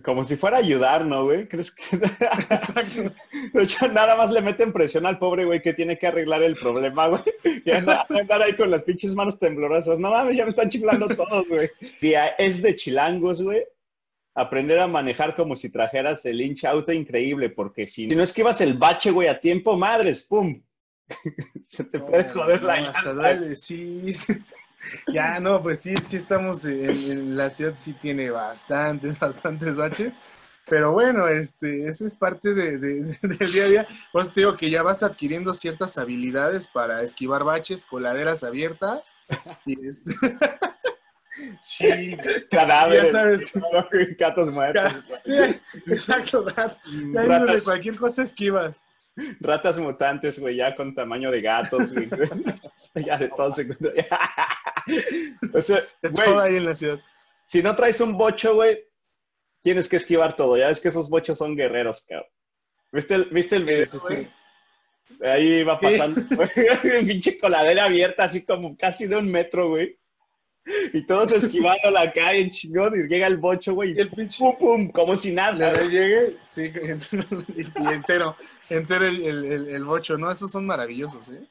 Como 0.04 0.24
si 0.24 0.38
fuera 0.38 0.58
a 0.58 0.62
ayudar, 0.62 1.06
¿no, 1.06 1.26
güey? 1.26 1.48
¿Crees 1.50 1.72
que...? 1.72 1.84
Exacto. 2.50 3.14
De 3.54 3.64
hecho, 3.64 3.88
nada 3.90 4.16
más 4.16 4.32
le 4.32 4.42
meten 4.42 4.72
presión 4.72 5.06
al 5.06 5.20
pobre 5.20 5.44
güey 5.44 5.62
que 5.62 5.74
tiene 5.74 5.98
que 5.98 6.08
arreglar 6.08 6.44
el 6.44 6.56
problema, 6.56 7.08
güey. 7.08 7.22
Y 7.66 7.72
andar 7.72 8.42
ahí 8.42 8.56
con 8.56 8.72
las 8.72 8.84
pinches 8.84 9.16
manos 9.16 9.38
temblorosas. 9.38 10.00
No 10.00 10.12
mames, 10.12 10.38
ya 10.38 10.44
me 10.44 10.52
están 10.52 10.70
chiflando 10.70 11.10
todos, 11.10 11.48
güey. 11.50 11.70
es 12.38 12.62
de 12.62 12.76
chilangos, 12.76 13.42
güey. 13.42 13.66
Aprender 14.34 14.80
a 14.80 14.88
manejar 14.88 15.36
como 15.36 15.58
si 15.58 15.70
trajeras 15.70 16.26
el 16.26 16.40
hincha 16.40 16.70
auto 16.70 16.94
increíble, 16.94 17.50
porque 17.50 17.86
si, 17.86 18.10
si 18.10 18.16
no 18.16 18.24
esquivas 18.24 18.62
el 18.62 18.76
bache, 18.76 19.12
güey, 19.12 19.28
a 19.28 19.42
tiempo, 19.42 19.76
madres, 19.76 20.24
pum, 20.24 20.62
Se 21.62 21.84
te 21.84 22.00
puede 22.00 22.28
joder 22.30 22.62
la 22.64 22.82
no, 22.82 22.88
hasta 22.90 23.14
llanta. 23.14 23.14
duele, 23.14 23.56
sí. 23.56 24.14
Ya, 25.14 25.40
no, 25.40 25.62
pues 25.62 25.80
sí, 25.82 25.94
sí 26.08 26.18
estamos 26.18 26.66
en, 26.66 26.90
en 26.90 27.38
la 27.38 27.50
ciudad, 27.50 27.74
sí 27.78 27.94
tiene 27.94 28.30
bastantes, 28.32 29.20
bastantes 29.20 29.76
baches. 29.76 30.14
Pero 30.68 30.92
bueno, 30.92 31.28
este, 31.28 31.88
esa 31.88 32.06
es 32.06 32.14
parte 32.16 32.54
de, 32.54 32.78
de- 32.78 33.04
de- 33.04 33.18
del 33.38 33.52
día 33.52 33.64
a 33.64 33.68
día. 33.68 33.88
Pues 34.12 34.32
te 34.32 34.42
digo 34.42 34.56
que 34.56 34.70
ya 34.70 34.84
vas 34.84 35.04
adquiriendo 35.04 35.54
ciertas 35.54 35.98
habilidades 35.98 36.68
para 36.68 37.02
esquivar 37.02 37.44
baches, 37.44 37.84
coladeras 37.86 38.44
abiertas. 38.44 39.12
Y 39.66 39.88
este... 39.88 40.12
sí, 41.60 42.16
ya 42.18 42.48
Cadáveres, 42.50 43.12
sabes. 43.12 43.52
gatos 44.18 44.52
muertos, 44.52 45.06
Exacto, 45.88 46.44
gato. 46.44 46.78
Ya 47.14 47.24
ratas, 47.24 47.56
de 47.56 47.62
cualquier 47.64 47.96
cosa 47.98 48.24
esquivas. 48.24 48.80
Ratas 49.40 49.78
mutantes, 49.80 50.40
güey, 50.40 50.58
ya 50.58 50.76
con 50.76 50.96
tamaño 50.96 51.32
de 51.32 51.42
gatos, 51.42 51.94
güey. 51.94 52.10
ya 53.06 53.18
de 53.18 53.30
todo 53.30 53.52
se... 53.52 53.70
o 55.54 55.62
sea, 55.62 55.82
güey, 56.02 56.14
todo 56.14 56.40
ahí 56.40 56.56
en 56.58 56.66
la 56.66 56.76
ciudad. 56.76 57.00
si 57.46 57.62
no 57.62 57.76
traes 57.76 58.02
un 58.02 58.18
bocho, 58.18 58.56
güey, 58.56 58.84
tienes 59.62 59.88
que 59.88 59.98
esquivar 59.98 60.36
todo. 60.36 60.58
Ya 60.58 60.68
ves 60.68 60.80
que 60.80 60.90
esos 60.90 61.10
bochos 61.10 61.38
son 61.38 61.56
guerreros, 61.56 62.06
cabrón. 62.08 62.30
¿Viste 62.92 63.16
el, 63.16 63.26
¿viste 63.26 63.56
el 63.56 63.64
video? 63.64 63.88
Sí, 63.88 64.00
sí, 64.00 64.06
güey? 64.08 64.24
sí. 64.26 64.32
Ahí 65.26 65.64
va 65.64 65.78
pasando, 65.78 66.22
pinche 67.06 67.38
coladera 67.38 67.84
abierta, 67.86 68.24
así 68.24 68.46
como 68.46 68.78
casi 68.78 69.08
de 69.08 69.18
un 69.18 69.30
metro, 69.30 69.70
güey. 69.70 70.00
Y 70.94 71.06
todos 71.06 71.32
esquivando 71.32 71.90
la 71.92 72.12
calle, 72.12 72.50
chingón, 72.50 72.94
y 72.96 73.08
llega 73.08 73.28
el 73.28 73.38
bocho, 73.38 73.74
güey, 73.74 73.94
Y 73.96 74.00
el 74.00 74.10
pinche 74.10 74.38
pum, 74.40 74.58
pum, 74.58 74.92
como 74.92 75.16
si 75.16 75.30
Le 75.30 75.36
nada. 75.36 75.72
da 75.72 75.82
el 75.82 75.90
llegue, 75.90 76.38
sí, 76.46 76.72
y 77.56 77.88
entero, 77.94 78.36
entero 78.70 79.08
el, 79.08 79.26
el, 79.26 79.68
el- 79.70 79.84
bocho, 79.86 80.18
¿no? 80.18 80.30
Esos 80.32 80.52
son 80.52 80.66
maravillosos, 80.66 81.30
¿eh? 81.30 81.48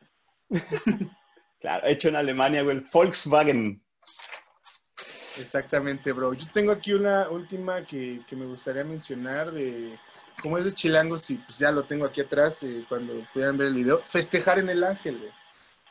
Claro, 1.61 1.87
hecho 1.89 2.09
en 2.09 2.17
Alemania, 2.17 2.63
güey, 2.63 2.77
el 2.79 2.87
Volkswagen. 2.93 3.83
Exactamente, 5.39 6.13
bro. 6.13 6.35
Yo 6.35 6.47
tengo 6.53 6.73
aquí 6.73 6.93
una 6.93 7.29
última 7.31 7.85
que, 7.85 8.21
que 8.29 8.37
me 8.37 8.47
gustaría 8.47 8.85
mencionar 8.85 9.51
de 9.53 9.99
cómo 10.43 10.59
es 10.59 10.65
de 10.65 10.75
chilangos 10.75 11.31
y 11.31 11.35
pues 11.37 11.59
ya 11.59 11.71
lo 11.71 11.85
tengo 11.85 12.05
aquí 12.05 12.21
atrás 12.21 12.63
eh, 12.63 12.85
cuando 12.89 13.27
puedan 13.33 13.57
ver 13.57 13.69
el 13.69 13.75
video. 13.75 14.03
Festejar 14.07 14.59
en 14.59 14.69
el 14.71 14.83
Ángel, 14.85 15.19
güey. 15.19 15.31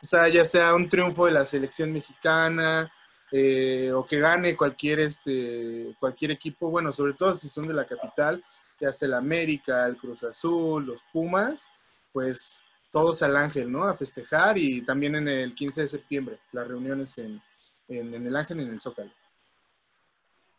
O 0.02 0.06
sea, 0.06 0.28
ya 0.28 0.44
sea 0.44 0.74
un 0.74 0.88
triunfo 0.88 1.26
de 1.26 1.32
la 1.32 1.44
selección 1.44 1.92
mexicana 1.92 2.90
eh, 3.32 3.92
o 3.94 4.04
que 4.04 4.18
gane 4.18 4.56
cualquier, 4.56 5.00
este, 5.00 5.94
cualquier 6.00 6.32
equipo, 6.32 6.70
bueno, 6.70 6.92
sobre 6.92 7.14
todo 7.14 7.32
si 7.34 7.48
son 7.48 7.66
de 7.68 7.74
la 7.74 7.86
capital, 7.86 8.42
ya 8.80 8.92
sea 8.92 9.06
el 9.08 9.14
América, 9.14 9.86
el 9.86 9.96
Cruz 9.96 10.24
Azul, 10.24 10.86
los 10.86 11.02
Pumas, 11.12 11.68
pues 12.12 12.60
todos 12.90 13.22
al 13.22 13.36
Ángel, 13.36 13.70
¿no? 13.70 13.84
A 13.84 13.94
festejar 13.94 14.58
y 14.58 14.82
también 14.82 15.14
en 15.14 15.28
el 15.28 15.54
15 15.54 15.82
de 15.82 15.88
septiembre, 15.88 16.38
las 16.52 16.66
reuniones 16.66 17.16
en, 17.18 17.40
en, 17.88 18.14
en 18.14 18.26
el 18.26 18.34
Ángel 18.34 18.60
y 18.60 18.64
en 18.64 18.70
el 18.70 18.80
Zócalo. 18.80 19.12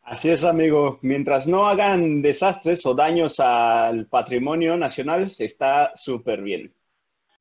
Así 0.03 0.29
es, 0.31 0.43
amigo. 0.43 0.97
Mientras 1.01 1.47
no 1.47 1.67
hagan 1.67 2.21
desastres 2.21 2.85
o 2.85 2.95
daños 2.95 3.39
al 3.39 4.07
patrimonio 4.07 4.75
nacional, 4.75 5.31
está 5.37 5.91
súper 5.95 6.41
bien. 6.41 6.73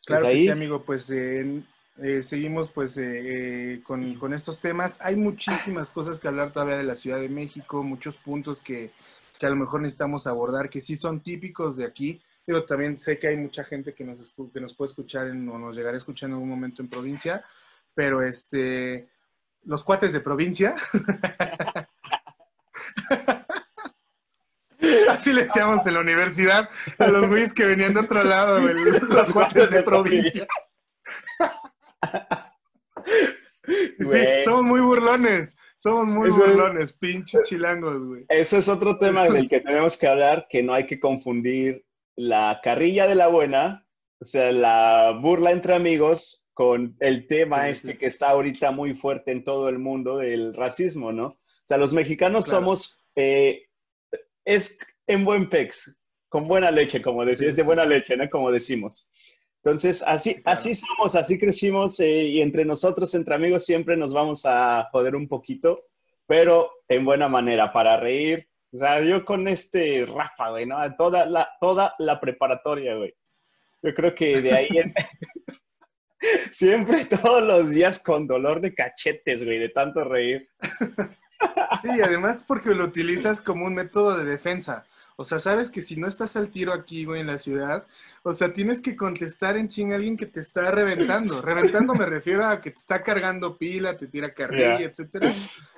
Claro 0.04 0.22
Pues 0.24 0.32
que 0.34 0.38
ahí- 0.40 0.44
sí, 0.44 0.50
amigo, 0.50 0.82
pues 0.84 1.08
eh, 1.10 1.62
eh, 2.02 2.22
seguimos 2.22 2.70
pues 2.70 2.96
eh, 2.96 3.74
eh, 3.74 3.82
con, 3.82 4.32
estos 4.32 4.58
temas. 4.60 4.98
Hay 5.02 5.16
muchísimas 5.16 5.90
cosas 5.90 6.18
que 6.18 6.28
hablar 6.28 6.50
todavía 6.52 6.78
de 6.78 6.84
la 6.84 6.96
Ciudad 6.96 7.18
de 7.18 7.28
México, 7.28 7.82
muchos 7.82 8.16
puntos 8.16 8.62
que, 8.62 8.90
que 9.38 9.46
a 9.46 9.50
lo 9.50 9.56
mejor 9.56 9.82
necesitamos 9.82 10.26
abordar, 10.26 10.70
que 10.70 10.80
sí 10.80 10.96
son 10.96 11.20
típicos 11.20 11.76
de 11.76 11.84
aquí. 11.84 12.20
Pero 12.46 12.64
también 12.64 12.98
sé 12.98 13.18
que 13.18 13.28
hay 13.28 13.36
mucha 13.36 13.64
gente 13.64 13.92
que 13.92 14.02
nos, 14.02 14.34
que 14.52 14.60
nos 14.60 14.72
puede 14.74 14.90
escuchar 14.90 15.26
o 15.28 15.34
nos 15.34 15.76
llegará 15.76 15.94
a 15.94 15.98
escuchar 15.98 16.28
en 16.28 16.34
algún 16.34 16.48
momento 16.48 16.80
en 16.82 16.88
provincia, 16.88 17.44
pero 17.94 18.22
este, 18.22 19.10
los 19.64 19.84
cuates 19.84 20.12
de 20.14 20.20
provincia. 20.20 20.74
Así 25.10 25.32
le 25.32 25.42
decíamos 25.42 25.86
en 25.86 25.94
la 25.94 26.00
universidad 26.00 26.70
a 26.98 27.06
los 27.08 27.28
güeyes 27.28 27.52
que 27.52 27.66
venían 27.66 27.92
de 27.92 28.00
otro 28.00 28.24
lado, 28.24 28.58
los 28.58 29.32
cuates 29.32 29.70
de 29.70 29.82
provincia. 29.82 30.46
Sí, 34.00 34.18
somos 34.44 34.62
muy 34.64 34.80
burlones, 34.80 35.56
somos 35.76 36.06
muy 36.06 36.28
Eso 36.30 36.44
es- 36.46 36.54
burlones, 36.56 36.92
pinches 36.94 37.42
chilangos, 37.44 38.02
güey. 38.06 38.24
Eso 38.28 38.58
es 38.58 38.68
otro 38.68 38.98
tema 38.98 39.28
del 39.28 39.48
que 39.48 39.60
tenemos 39.60 39.96
que 39.98 40.06
hablar, 40.06 40.46
que 40.48 40.62
no 40.62 40.72
hay 40.74 40.86
que 40.86 40.98
confundir 40.98 41.84
la 42.16 42.60
carrilla 42.62 43.06
de 43.06 43.14
la 43.14 43.28
buena, 43.28 43.86
o 44.20 44.24
sea, 44.24 44.52
la 44.52 45.18
burla 45.20 45.50
entre 45.52 45.74
amigos, 45.74 46.46
con 46.52 46.94
el 47.00 47.26
tema 47.26 47.64
Sí, 47.64 47.70
este 47.70 47.92
sí. 47.92 47.98
que 47.98 48.06
está 48.06 48.30
ahorita 48.30 48.70
muy 48.70 48.94
fuerte 48.94 49.32
en 49.32 49.44
todo 49.44 49.68
el 49.70 49.78
mundo 49.78 50.18
del 50.18 50.52
racismo, 50.54 51.10
¿no? 51.12 51.26
O 51.26 51.38
sea, 51.64 51.78
los 51.78 51.92
mexicanos 51.94 52.44
Claro. 52.46 52.60
somos, 52.60 53.02
eh, 53.16 53.66
es 54.44 54.78
en 55.06 55.24
buen 55.24 55.48
pex, 55.48 55.98
con 56.28 56.46
buena 56.48 56.70
leche, 56.70 57.00
como 57.00 57.24
decís, 57.24 57.50
Sí, 57.50 57.52
de 57.56 57.62
buena 57.62 57.84
leche, 57.86 58.16
¿no? 58.16 58.28
Como 58.28 58.52
decimos. 58.52 59.08
Entonces, 59.62 60.02
así, 60.06 60.34
Sí, 60.34 60.42
claro. 60.42 60.58
así 60.58 60.74
somos, 60.74 61.14
así 61.14 61.38
crecimos 61.38 62.00
eh, 62.00 62.22
y 62.24 62.40
entre 62.40 62.64
nosotros, 62.64 63.14
entre 63.14 63.34
amigos, 63.34 63.64
siempre 63.66 63.96
nos 63.96 64.12
vamos 64.14 64.42
a 64.46 64.88
joder 64.90 65.14
un 65.14 65.28
poquito, 65.28 65.84
pero 66.26 66.70
en 66.88 67.04
buena 67.04 67.28
manera, 67.28 67.72
para 67.72 67.98
reír. 67.98 68.48
O 68.72 68.76
sea, 68.78 69.00
yo 69.02 69.24
con 69.24 69.48
este 69.48 70.06
Rafa, 70.06 70.50
güey, 70.50 70.64
¿no? 70.64 70.76
Toda 70.96 71.26
la, 71.26 71.50
toda 71.60 71.94
la 71.98 72.20
preparatoria, 72.20 72.94
güey. 72.96 73.14
Yo 73.82 73.94
creo 73.94 74.14
que 74.14 74.40
de 74.40 74.52
ahí 74.52 74.68
en- 74.72 74.94
siempre, 76.52 77.04
todos 77.06 77.42
los 77.46 77.70
días 77.70 78.02
con 78.02 78.26
dolor 78.26 78.60
de 78.60 78.74
cachetes, 78.74 79.44
güey, 79.44 79.58
de 79.58 79.68
tanto 79.68 80.04
reír. 80.04 80.48
Sí, 81.82 81.88
además 82.02 82.44
porque 82.46 82.74
lo 82.74 82.84
utilizas 82.84 83.40
como 83.40 83.64
un 83.64 83.72
método 83.74 84.18
de 84.18 84.24
defensa. 84.26 84.84
O 85.20 85.24
sea, 85.24 85.38
sabes 85.38 85.70
que 85.70 85.82
si 85.82 85.98
no 85.98 86.08
estás 86.08 86.34
al 86.36 86.48
tiro 86.48 86.72
aquí, 86.72 87.04
güey, 87.04 87.20
en 87.20 87.26
la 87.26 87.36
ciudad, 87.36 87.86
o 88.22 88.32
sea, 88.32 88.54
tienes 88.54 88.80
que 88.80 88.96
contestar 88.96 89.58
en 89.58 89.68
ching 89.68 89.92
a 89.92 89.96
alguien 89.96 90.16
que 90.16 90.24
te 90.24 90.40
está 90.40 90.70
reventando. 90.70 91.42
Reventando 91.42 91.92
me 91.92 92.06
refiero 92.06 92.46
a 92.46 92.58
que 92.62 92.70
te 92.70 92.78
está 92.80 93.02
cargando 93.02 93.58
pila, 93.58 93.98
te 93.98 94.06
tira 94.06 94.32
carrilla, 94.32 94.78
Ya. 94.80 94.86
etcétera. 94.86 95.30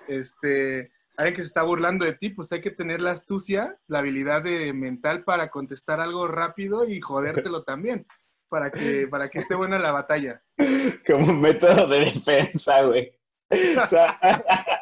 Este, 0.07 0.93
alguien 1.17 1.35
que 1.35 1.41
se 1.43 1.49
está 1.49 1.65
burlando 1.65 2.05
de 2.05 2.13
ti, 2.13 2.29
pues 2.31 2.53
hay 2.53 2.61
que 2.61 2.71
tener 2.71 3.01
la 3.01 3.11
astucia, 3.11 3.77
la 3.89 3.99
habilidad 3.99 4.45
de 4.45 4.73
mental 4.73 5.25
para 5.25 5.51
contestar 5.51 5.99
algo 6.01 6.29
rápido 6.29 6.87
y 6.89 7.01
jodértelo 7.01 7.65
también, 7.65 8.07
para 8.49 8.71
que, 8.71 9.09
para 9.09 9.29
que 9.29 9.41
esté 9.41 9.57
buena 9.57 9.81
la 9.81 9.91
batalla. 9.91 10.41
Como 11.05 11.27
un 11.33 11.41
método 11.41 11.89
de 11.89 11.99
defensa, 11.99 12.83
güey. 12.83 13.13
O 13.51 13.87
sea, 13.89 14.21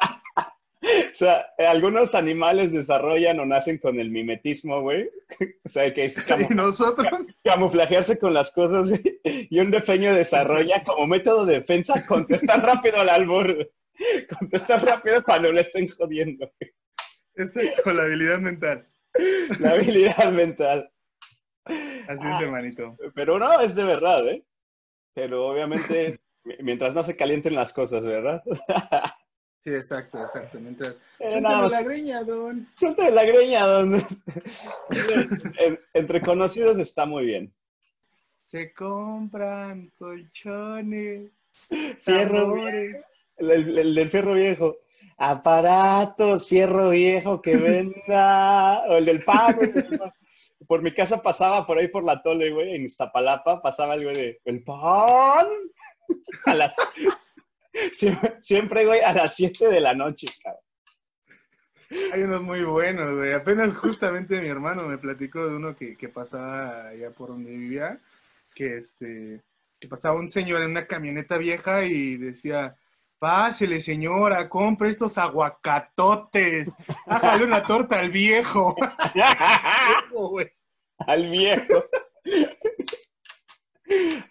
o 1.11 1.15
sea, 1.15 1.45
algunos 1.57 2.15
animales 2.15 2.71
desarrollan 2.71 3.39
o 3.39 3.45
nacen 3.45 3.77
con 3.77 3.99
el 3.99 4.09
mimetismo, 4.09 4.81
güey. 4.81 5.09
O 5.65 5.69
sea, 5.69 5.93
que 5.93 6.05
es 6.05 6.17
Y 6.49 6.53
nosotros, 6.53 7.07
camuflajearse 7.43 8.17
con 8.19 8.33
las 8.33 8.51
cosas, 8.51 8.89
güey. 8.89 9.01
Y 9.23 9.59
un 9.59 9.71
defeño 9.71 10.13
desarrolla 10.13 10.83
como 10.83 11.07
método 11.07 11.45
de 11.45 11.59
defensa 11.59 12.05
contestar 12.05 12.63
rápido 12.65 12.99
al 13.01 13.09
albur. 13.09 13.69
Contestar 14.39 14.83
rápido 14.83 15.23
cuando 15.23 15.51
le 15.51 15.61
estén 15.61 15.87
jodiendo. 15.87 16.49
güey. 16.59 16.71
exacto, 17.35 17.93
la 17.93 18.03
habilidad 18.03 18.39
mental. 18.39 18.83
La 19.59 19.71
habilidad 19.71 20.31
mental. 20.31 20.89
Así 21.65 22.27
es, 22.27 22.41
hermanito. 22.41 22.97
Pero 23.13 23.37
no, 23.37 23.59
es 23.61 23.75
de 23.75 23.83
verdad, 23.83 24.27
¿eh? 24.27 24.43
Pero 25.13 25.47
obviamente, 25.47 26.19
mi- 26.43 26.55
mientras 26.61 26.95
no 26.95 27.03
se 27.03 27.15
calienten 27.15 27.53
las 27.55 27.73
cosas, 27.73 28.03
¿verdad? 28.03 28.41
Sí, 29.63 29.69
exacto, 29.75 30.19
exacto. 30.21 30.59
Mientras. 30.59 30.95
Eh, 31.19 31.31
Suéltame 31.31 31.41
nada 31.41 31.69
la 31.69 31.81
greña, 31.83 32.23
don. 32.23 32.67
Suelta 32.75 33.09
la 33.09 33.23
greña, 33.23 33.65
don. 33.67 33.93
En- 35.59 35.79
entre 35.93 36.21
conocidos 36.21 36.79
está 36.79 37.05
muy 37.05 37.25
bien. 37.25 37.53
Se 38.45 38.73
compran 38.73 39.91
colchones, 39.97 41.31
Fierro 41.99 42.41
tambores. 42.41 43.05
El, 43.37 43.51
el- 43.51 43.77
el 43.77 43.95
del 43.95 44.09
fierro 44.09 44.33
viejo. 44.33 44.77
Aparatos, 45.17 46.47
fierro 46.47 46.89
viejo 46.89 47.41
que 47.41 47.55
venda. 47.57 48.83
O 48.87 48.95
el 48.97 49.05
del 49.05 49.23
pan. 49.23 49.55
güey. 49.55 49.71
Por 50.67 50.81
mi 50.81 50.91
casa 50.93 51.21
pasaba 51.21 51.65
por 51.67 51.77
ahí 51.77 51.87
por 51.87 52.03
la 52.03 52.21
tole, 52.21 52.49
güey, 52.51 52.75
en 52.75 52.85
Iztapalapa, 52.85 53.61
pasaba 53.61 53.93
el 53.95 54.03
güey 54.03 54.15
de 54.15 54.41
el 54.45 54.63
pan. 54.63 55.47
A 56.45 56.53
las, 56.53 56.75
siempre, 57.91 58.35
siempre, 58.41 58.85
güey, 58.85 59.01
a 59.01 59.13
las 59.13 59.35
7 59.35 59.67
de 59.67 59.79
la 59.79 59.93
noche, 59.93 60.27
cabrón. 60.43 60.61
Hay 62.13 62.21
unos 62.23 62.41
muy 62.41 62.63
buenos, 62.63 63.17
güey. 63.17 63.33
Apenas 63.33 63.73
justamente 63.75 64.39
mi 64.39 64.47
hermano 64.47 64.87
me 64.87 64.97
platicó 64.97 65.45
de 65.45 65.55
uno 65.55 65.75
que, 65.75 65.97
que 65.97 66.07
pasaba 66.07 66.87
allá 66.87 67.11
por 67.11 67.29
donde 67.29 67.51
vivía, 67.51 67.99
que 68.55 68.77
este, 68.77 69.41
que 69.79 69.87
pasaba 69.87 70.15
un 70.15 70.29
señor 70.29 70.61
en 70.61 70.71
una 70.71 70.85
camioneta 70.85 71.37
vieja 71.37 71.83
y 71.83 72.15
decía, 72.15 72.77
pásele 73.19 73.81
señora, 73.81 74.47
compre 74.47 74.89
estos 74.89 75.17
aguacatotes, 75.17 76.75
hágale 77.07 77.43
una 77.43 77.63
torta 77.63 77.99
al 77.99 78.11
viejo. 78.11 78.75
Güey. 80.11 80.51
Al 80.99 81.29
viejo. 81.29 81.85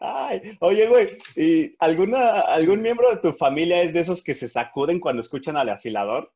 Ay, 0.00 0.56
oye, 0.60 0.86
güey, 0.86 1.18
¿y 1.36 1.76
alguna, 1.78 2.40
algún 2.40 2.82
miembro 2.82 3.10
de 3.10 3.16
tu 3.18 3.32
familia 3.32 3.82
es 3.82 3.92
de 3.92 4.00
esos 4.00 4.22
que 4.22 4.34
se 4.34 4.48
sacuden 4.48 5.00
cuando 5.00 5.20
escuchan 5.20 5.56
al 5.56 5.68
afilador? 5.68 6.32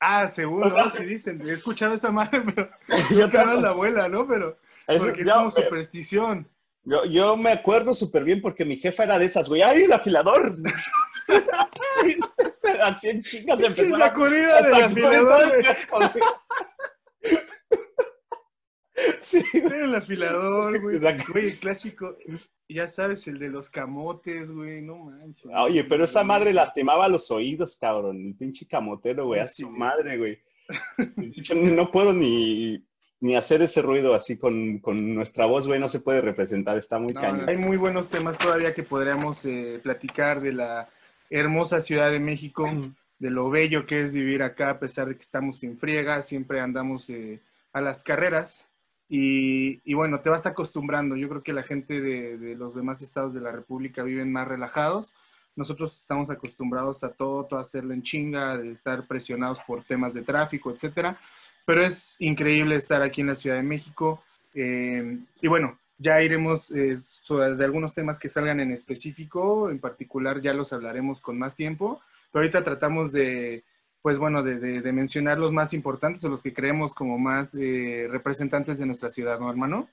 Ah, 0.00 0.26
seguro, 0.28 0.70
¿no? 0.70 0.90
sí 0.90 1.04
dicen. 1.04 1.46
He 1.46 1.52
escuchado 1.52 1.94
esa 1.94 2.10
madre, 2.10 2.40
pero 2.54 2.70
yo 3.10 3.30
que 3.30 3.36
la 3.36 3.68
abuela, 3.68 4.08
¿no? 4.08 4.26
Pero 4.26 4.58
porque 4.86 5.22
es 5.22 5.30
como 5.30 5.50
superstición. 5.50 6.48
Yo, 6.84 7.04
yo 7.04 7.36
me 7.36 7.52
acuerdo 7.52 7.92
súper 7.92 8.24
bien 8.24 8.40
porque 8.40 8.64
mi 8.64 8.76
jefa 8.76 9.04
era 9.04 9.18
de 9.18 9.26
esas, 9.26 9.48
güey. 9.48 9.60
¡Ay, 9.62 9.82
el 9.82 9.92
afilador! 9.92 10.54
Así 12.82 13.10
en 13.10 13.22
chingas 13.22 13.62
empezó. 13.62 13.98
sacudida 13.98 14.62
del 14.62 14.74
afilador, 14.84 15.52
Sí, 19.22 19.42
el 19.54 19.94
afilador, 19.94 20.80
güey. 20.80 20.98
Güey, 20.98 21.46
el 21.48 21.58
clásico, 21.58 22.16
ya 22.68 22.88
sabes, 22.88 23.26
el 23.28 23.38
de 23.38 23.48
los 23.48 23.70
camotes, 23.70 24.50
güey, 24.50 24.82
no 24.82 24.96
manches. 24.96 25.50
Oye, 25.56 25.84
pero 25.84 26.04
esa 26.04 26.24
madre 26.24 26.52
lastimaba 26.52 27.08
los 27.08 27.30
oídos, 27.30 27.76
cabrón. 27.76 28.26
El 28.26 28.34
pinche 28.34 28.66
camotero, 28.66 29.26
güey, 29.26 29.40
a 29.40 29.46
su 29.46 29.70
madre, 29.70 30.18
güey. 30.18 30.38
No 31.74 31.90
puedo 31.90 32.12
ni, 32.12 32.84
ni 33.20 33.36
hacer 33.36 33.62
ese 33.62 33.82
ruido 33.82 34.14
así 34.14 34.38
con, 34.38 34.78
con 34.78 35.14
nuestra 35.14 35.46
voz, 35.46 35.66
güey, 35.66 35.78
no 35.78 35.88
se 35.88 36.00
puede 36.00 36.20
representar, 36.20 36.78
está 36.78 36.98
muy 36.98 37.12
cañón. 37.12 37.48
Hay 37.48 37.56
muy 37.56 37.76
buenos 37.76 38.08
temas 38.08 38.38
todavía 38.38 38.72
que 38.72 38.82
podríamos 38.82 39.44
eh, 39.44 39.80
platicar 39.82 40.40
de 40.40 40.52
la 40.52 40.88
hermosa 41.28 41.80
Ciudad 41.80 42.10
de 42.10 42.20
México, 42.20 42.68
de 43.18 43.30
lo 43.30 43.50
bello 43.50 43.86
que 43.86 44.02
es 44.02 44.14
vivir 44.14 44.42
acá, 44.42 44.70
a 44.70 44.78
pesar 44.78 45.08
de 45.08 45.16
que 45.16 45.22
estamos 45.22 45.58
sin 45.58 45.78
friega, 45.78 46.22
siempre 46.22 46.60
andamos 46.60 47.10
eh, 47.10 47.40
a 47.72 47.80
las 47.80 48.02
carreras. 48.02 48.69
Y, 49.12 49.92
bueno, 49.92 50.20
te 50.20 50.30
vas 50.30 50.46
acostumbrando. 50.46 51.16
Yo 51.16 51.28
creo 51.28 51.42
que 51.42 51.52
la 51.52 51.64
gente 51.64 52.00
de, 52.00 52.54
los 52.54 52.76
demás 52.76 53.02
estados 53.02 53.34
de 53.34 53.40
la 53.40 53.50
República 53.50 54.04
viven 54.04 54.30
más 54.30 54.46
relajados. 54.46 55.16
Nosotros 55.56 55.98
estamos 55.98 56.30
acostumbrados 56.30 57.02
a 57.02 57.10
todo, 57.10 57.44
todo 57.44 57.58
hacerlo 57.58 57.92
en 57.92 58.02
chinga, 58.02 58.56
de 58.56 58.70
estar 58.70 59.08
presionados 59.08 59.58
por 59.66 59.82
temas 59.82 60.14
de 60.14 60.22
tráfico, 60.22 60.70
etcétera. 60.70 61.18
Pero 61.66 61.84
es 61.84 62.14
increíble 62.20 62.76
estar 62.76 63.02
aquí 63.02 63.20
en 63.22 63.26
la 63.26 63.34
Ciudad 63.34 63.56
de 63.56 63.64
México. 63.64 64.22
Eh, 64.54 65.18
y 65.42 65.48
bueno, 65.48 65.76
ya 65.98 66.22
iremos 66.22 66.70
eh, 66.70 66.94
de 66.96 67.64
algunos 67.64 67.94
temas 67.94 68.16
que 68.16 68.28
salgan 68.28 68.60
en 68.60 68.70
específico. 68.70 69.70
En 69.70 69.80
particular, 69.80 70.40
ya 70.40 70.54
los 70.54 70.72
hablaremos 70.72 71.20
con 71.20 71.36
más 71.36 71.56
tiempo. 71.56 72.00
Pero 72.30 72.44
ahorita 72.44 72.62
tratamos 72.62 73.10
de 73.10 73.64
pues 74.02 74.18
bueno, 74.18 74.42
de, 74.42 74.92
mencionar 74.92 75.38
los 75.38 75.52
más 75.52 75.72
importantes 75.72 76.24
o 76.24 76.28
los 76.28 76.42
que 76.42 76.52
creemos 76.52 76.94
como 76.94 77.18
más 77.18 77.54
eh, 77.54 78.08
representantes 78.10 78.78
de 78.78 78.86
nuestra 78.86 79.10
ciudad, 79.10 79.38
¿no, 79.38 79.50
hermano? 79.50 79.88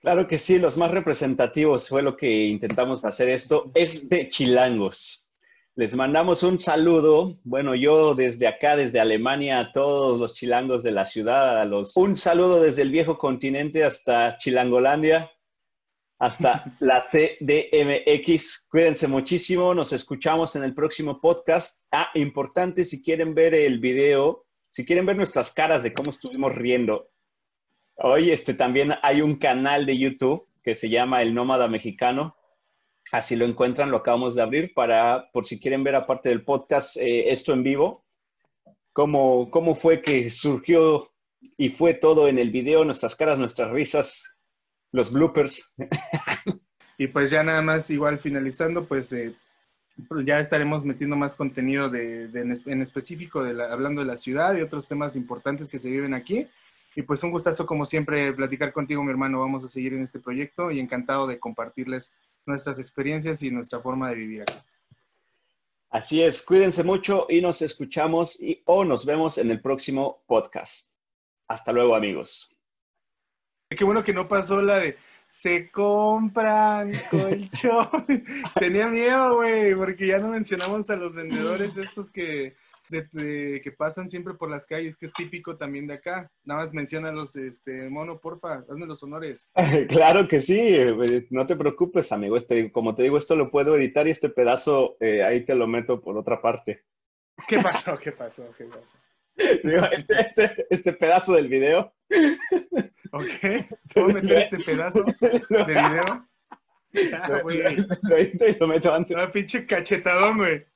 Claro 0.00 0.26
que 0.26 0.38
sí, 0.38 0.58
los 0.58 0.76
más 0.76 0.90
representativos 0.90 1.88
fue 1.88 2.02
lo 2.02 2.16
que 2.16 2.44
intentamos 2.44 3.04
hacer 3.04 3.28
esto, 3.28 3.70
es 3.74 4.08
de 4.08 4.28
Chilangos. 4.28 5.26
Les 5.74 5.94
mandamos 5.94 6.42
un 6.42 6.58
saludo, 6.58 7.38
bueno, 7.44 7.74
yo 7.74 8.14
desde 8.14 8.46
acá, 8.46 8.76
desde 8.76 8.98
Alemania, 8.98 9.58
a 9.58 9.72
todos 9.72 10.18
los 10.18 10.32
chilangos 10.32 10.82
de 10.82 10.90
la 10.90 11.04
ciudad, 11.04 11.60
a 11.60 11.66
los, 11.66 11.94
un 11.98 12.16
saludo 12.16 12.62
desde 12.62 12.80
el 12.80 12.90
viejo 12.90 13.18
continente 13.18 13.84
hasta 13.84 14.38
Chilangolandia 14.38 15.30
hasta 16.18 16.76
la 16.80 17.00
CDMX. 17.00 18.68
Cuídense 18.70 19.06
muchísimo, 19.06 19.74
nos 19.74 19.92
escuchamos 19.92 20.56
en 20.56 20.64
el 20.64 20.74
próximo 20.74 21.20
podcast. 21.20 21.86
Ah, 21.92 22.10
importante, 22.14 22.84
si 22.84 23.02
quieren 23.02 23.34
ver 23.34 23.54
el 23.54 23.80
video, 23.80 24.46
si 24.70 24.84
quieren 24.84 25.06
ver 25.06 25.16
nuestras 25.16 25.52
caras 25.52 25.82
de 25.82 25.92
cómo 25.92 26.10
estuvimos 26.10 26.54
riendo, 26.54 27.10
hoy 27.96 28.30
este, 28.30 28.54
también 28.54 28.94
hay 29.02 29.20
un 29.20 29.36
canal 29.36 29.86
de 29.86 29.98
YouTube 29.98 30.48
que 30.62 30.74
se 30.74 30.88
llama 30.88 31.22
El 31.22 31.34
Nómada 31.34 31.68
Mexicano. 31.68 32.36
Así 33.12 33.36
lo 33.36 33.44
encuentran, 33.44 33.90
lo 33.90 33.98
acabamos 33.98 34.34
de 34.34 34.42
abrir 34.42 34.74
para, 34.74 35.30
por 35.32 35.46
si 35.46 35.60
quieren 35.60 35.84
ver 35.84 35.94
aparte 35.94 36.28
del 36.28 36.44
podcast, 36.44 36.96
eh, 36.96 37.30
esto 37.30 37.52
en 37.52 37.62
vivo, 37.62 38.04
cómo, 38.92 39.48
cómo 39.50 39.76
fue 39.76 40.02
que 40.02 40.28
surgió 40.28 41.12
y 41.56 41.68
fue 41.68 41.94
todo 41.94 42.26
en 42.26 42.38
el 42.38 42.50
video, 42.50 42.84
nuestras 42.84 43.14
caras, 43.14 43.38
nuestras 43.38 43.70
risas, 43.70 44.35
los 44.92 45.12
bloopers. 45.12 45.74
Y 46.98 47.08
pues 47.08 47.30
ya 47.30 47.42
nada 47.42 47.62
más, 47.62 47.90
igual 47.90 48.18
finalizando, 48.18 48.86
pues, 48.86 49.12
eh, 49.12 49.34
pues 50.08 50.24
ya 50.24 50.38
estaremos 50.38 50.84
metiendo 50.84 51.16
más 51.16 51.34
contenido 51.34 51.90
de, 51.90 52.24
en, 52.34 52.82
específico, 52.82 53.42
de 53.42 53.62
hablando 53.62 54.00
de 54.00 54.06
la 54.06 54.16
ciudad 54.16 54.56
y 54.56 54.62
otros 54.62 54.88
temas 54.88 55.16
importantes 55.16 55.68
que 55.68 55.78
se 55.78 55.90
viven 55.90 56.14
aquí. 56.14 56.46
Y 56.94 57.02
pues 57.02 57.22
un 57.22 57.30
gustazo 57.30 57.66
como 57.66 57.84
siempre 57.84 58.32
platicar 58.32 58.72
contigo, 58.72 59.04
mi 59.04 59.10
hermano. 59.10 59.40
Vamos 59.40 59.64
a 59.64 59.68
seguir 59.68 59.92
en 59.92 60.02
este 60.02 60.18
proyecto 60.18 60.70
y 60.70 60.80
encantado 60.80 61.26
de 61.26 61.38
compartirles 61.38 62.14
nuestras 62.46 62.78
experiencias 62.78 63.42
y 63.42 63.50
nuestra 63.50 63.80
forma 63.80 64.08
de 64.08 64.14
vivir 64.14 64.42
aquí. 64.42 64.54
Así 65.90 66.22
es, 66.22 66.42
cuídense 66.42 66.82
mucho 66.82 67.26
y 67.28 67.40
nos 67.40 67.62
escuchamos 67.62 68.40
y, 68.40 68.62
o 68.64 68.84
nos 68.84 69.04
vemos 69.04 69.38
en 69.38 69.50
el 69.50 69.60
próximo 69.60 70.22
podcast. 70.26 70.90
Hasta 71.48 71.72
luego, 71.72 71.94
amigos. 71.94 72.55
Qué 73.68 73.84
bueno 73.84 74.04
que 74.04 74.12
no 74.12 74.28
pasó 74.28 74.62
la 74.62 74.78
de 74.78 74.96
se 75.28 75.70
compran 75.70 76.92
colchón. 77.10 78.06
Tenía 78.54 78.88
miedo, 78.88 79.36
güey, 79.36 79.74
porque 79.74 80.06
ya 80.06 80.18
no 80.18 80.28
mencionamos 80.28 80.88
a 80.90 80.96
los 80.96 81.14
vendedores 81.14 81.76
estos 81.76 82.10
que, 82.10 82.54
que 82.88 83.74
pasan 83.76 84.08
siempre 84.08 84.34
por 84.34 84.50
las 84.50 84.66
calles, 84.66 84.96
que 84.96 85.06
es 85.06 85.12
típico 85.12 85.56
también 85.56 85.86
de 85.88 85.94
acá. 85.94 86.30
Nada 86.44 86.60
más 86.60 86.72
los 86.72 87.34
este, 87.34 87.90
mono, 87.90 88.20
porfa, 88.20 88.64
hazme 88.70 88.86
los 88.86 89.02
honores. 89.02 89.50
Claro 89.88 90.28
que 90.28 90.40
sí, 90.40 90.76
no 91.30 91.46
te 91.46 91.56
preocupes, 91.56 92.12
amigo. 92.12 92.36
Este, 92.36 92.70
como 92.70 92.94
te 92.94 93.02
digo, 93.02 93.18
esto 93.18 93.34
lo 93.34 93.50
puedo 93.50 93.76
editar 93.76 94.06
y 94.06 94.10
este 94.10 94.28
pedazo 94.28 94.96
eh, 95.00 95.24
ahí 95.24 95.44
te 95.44 95.54
lo 95.54 95.66
meto 95.66 96.00
por 96.00 96.16
otra 96.16 96.40
parte. 96.40 96.84
¿Qué 97.48 97.58
pasó? 97.58 97.98
¿Qué 97.98 98.12
pasó? 98.12 98.48
¿Qué 98.56 98.64
pasó? 98.64 98.96
Este, 99.92 100.18
este, 100.18 100.66
este, 100.70 100.92
pedazo 100.94 101.34
del 101.34 101.48
video. 101.48 101.92
Ok, 103.12 103.24
¿puedo 103.94 104.08
meter 104.08 104.38
este 104.38 104.58
pedazo 104.58 105.02
de 105.20 105.64
video? 105.64 106.28
Ah, 107.12 107.40
güey. 107.42 107.76
Lo, 108.02 108.16
edito 108.16 108.48
y 108.48 108.54
lo 108.54 108.66
meto 108.66 108.94
antes. 108.94 109.16
Ah, 109.16 109.30
pinche 109.30 109.66
cachetadón, 109.66 110.38
güey. 110.38 110.66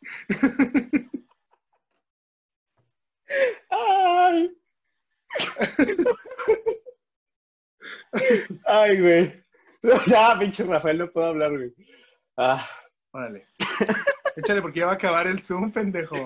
Ay. 3.71 4.51
Ay, 8.67 9.01
güey. 9.01 9.41
Ya, 10.07 10.39
pinche 10.39 10.63
Rafael, 10.65 10.99
no 10.99 11.11
puedo 11.11 11.29
hablar, 11.29 11.57
güey. 11.57 11.73
Ah. 12.37 12.69
Vale. 13.13 13.47
Échale 14.37 14.63
porque 14.63 14.81
ya 14.81 14.87
va 14.87 14.93
a 14.93 14.97
acabar 14.97 15.27
el 15.27 15.41
Zoom, 15.41 15.73
pendejo. 15.73 16.17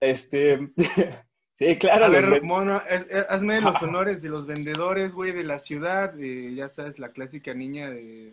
Este, 0.00 0.70
sí, 1.66 1.76
claro. 1.78 2.04
A 2.06 2.08
ver, 2.08 2.42
mono, 2.42 2.82
hazme 3.28 3.60
los 3.60 3.82
honores 3.82 4.22
de 4.22 4.28
los 4.28 4.46
vendedores, 4.46 5.14
güey, 5.14 5.32
de 5.32 5.44
la 5.44 5.58
ciudad, 5.58 6.14
ya 6.16 6.68
sabes, 6.68 6.98
la 6.98 7.10
clásica 7.10 7.54
niña 7.54 7.90
de, 7.90 8.22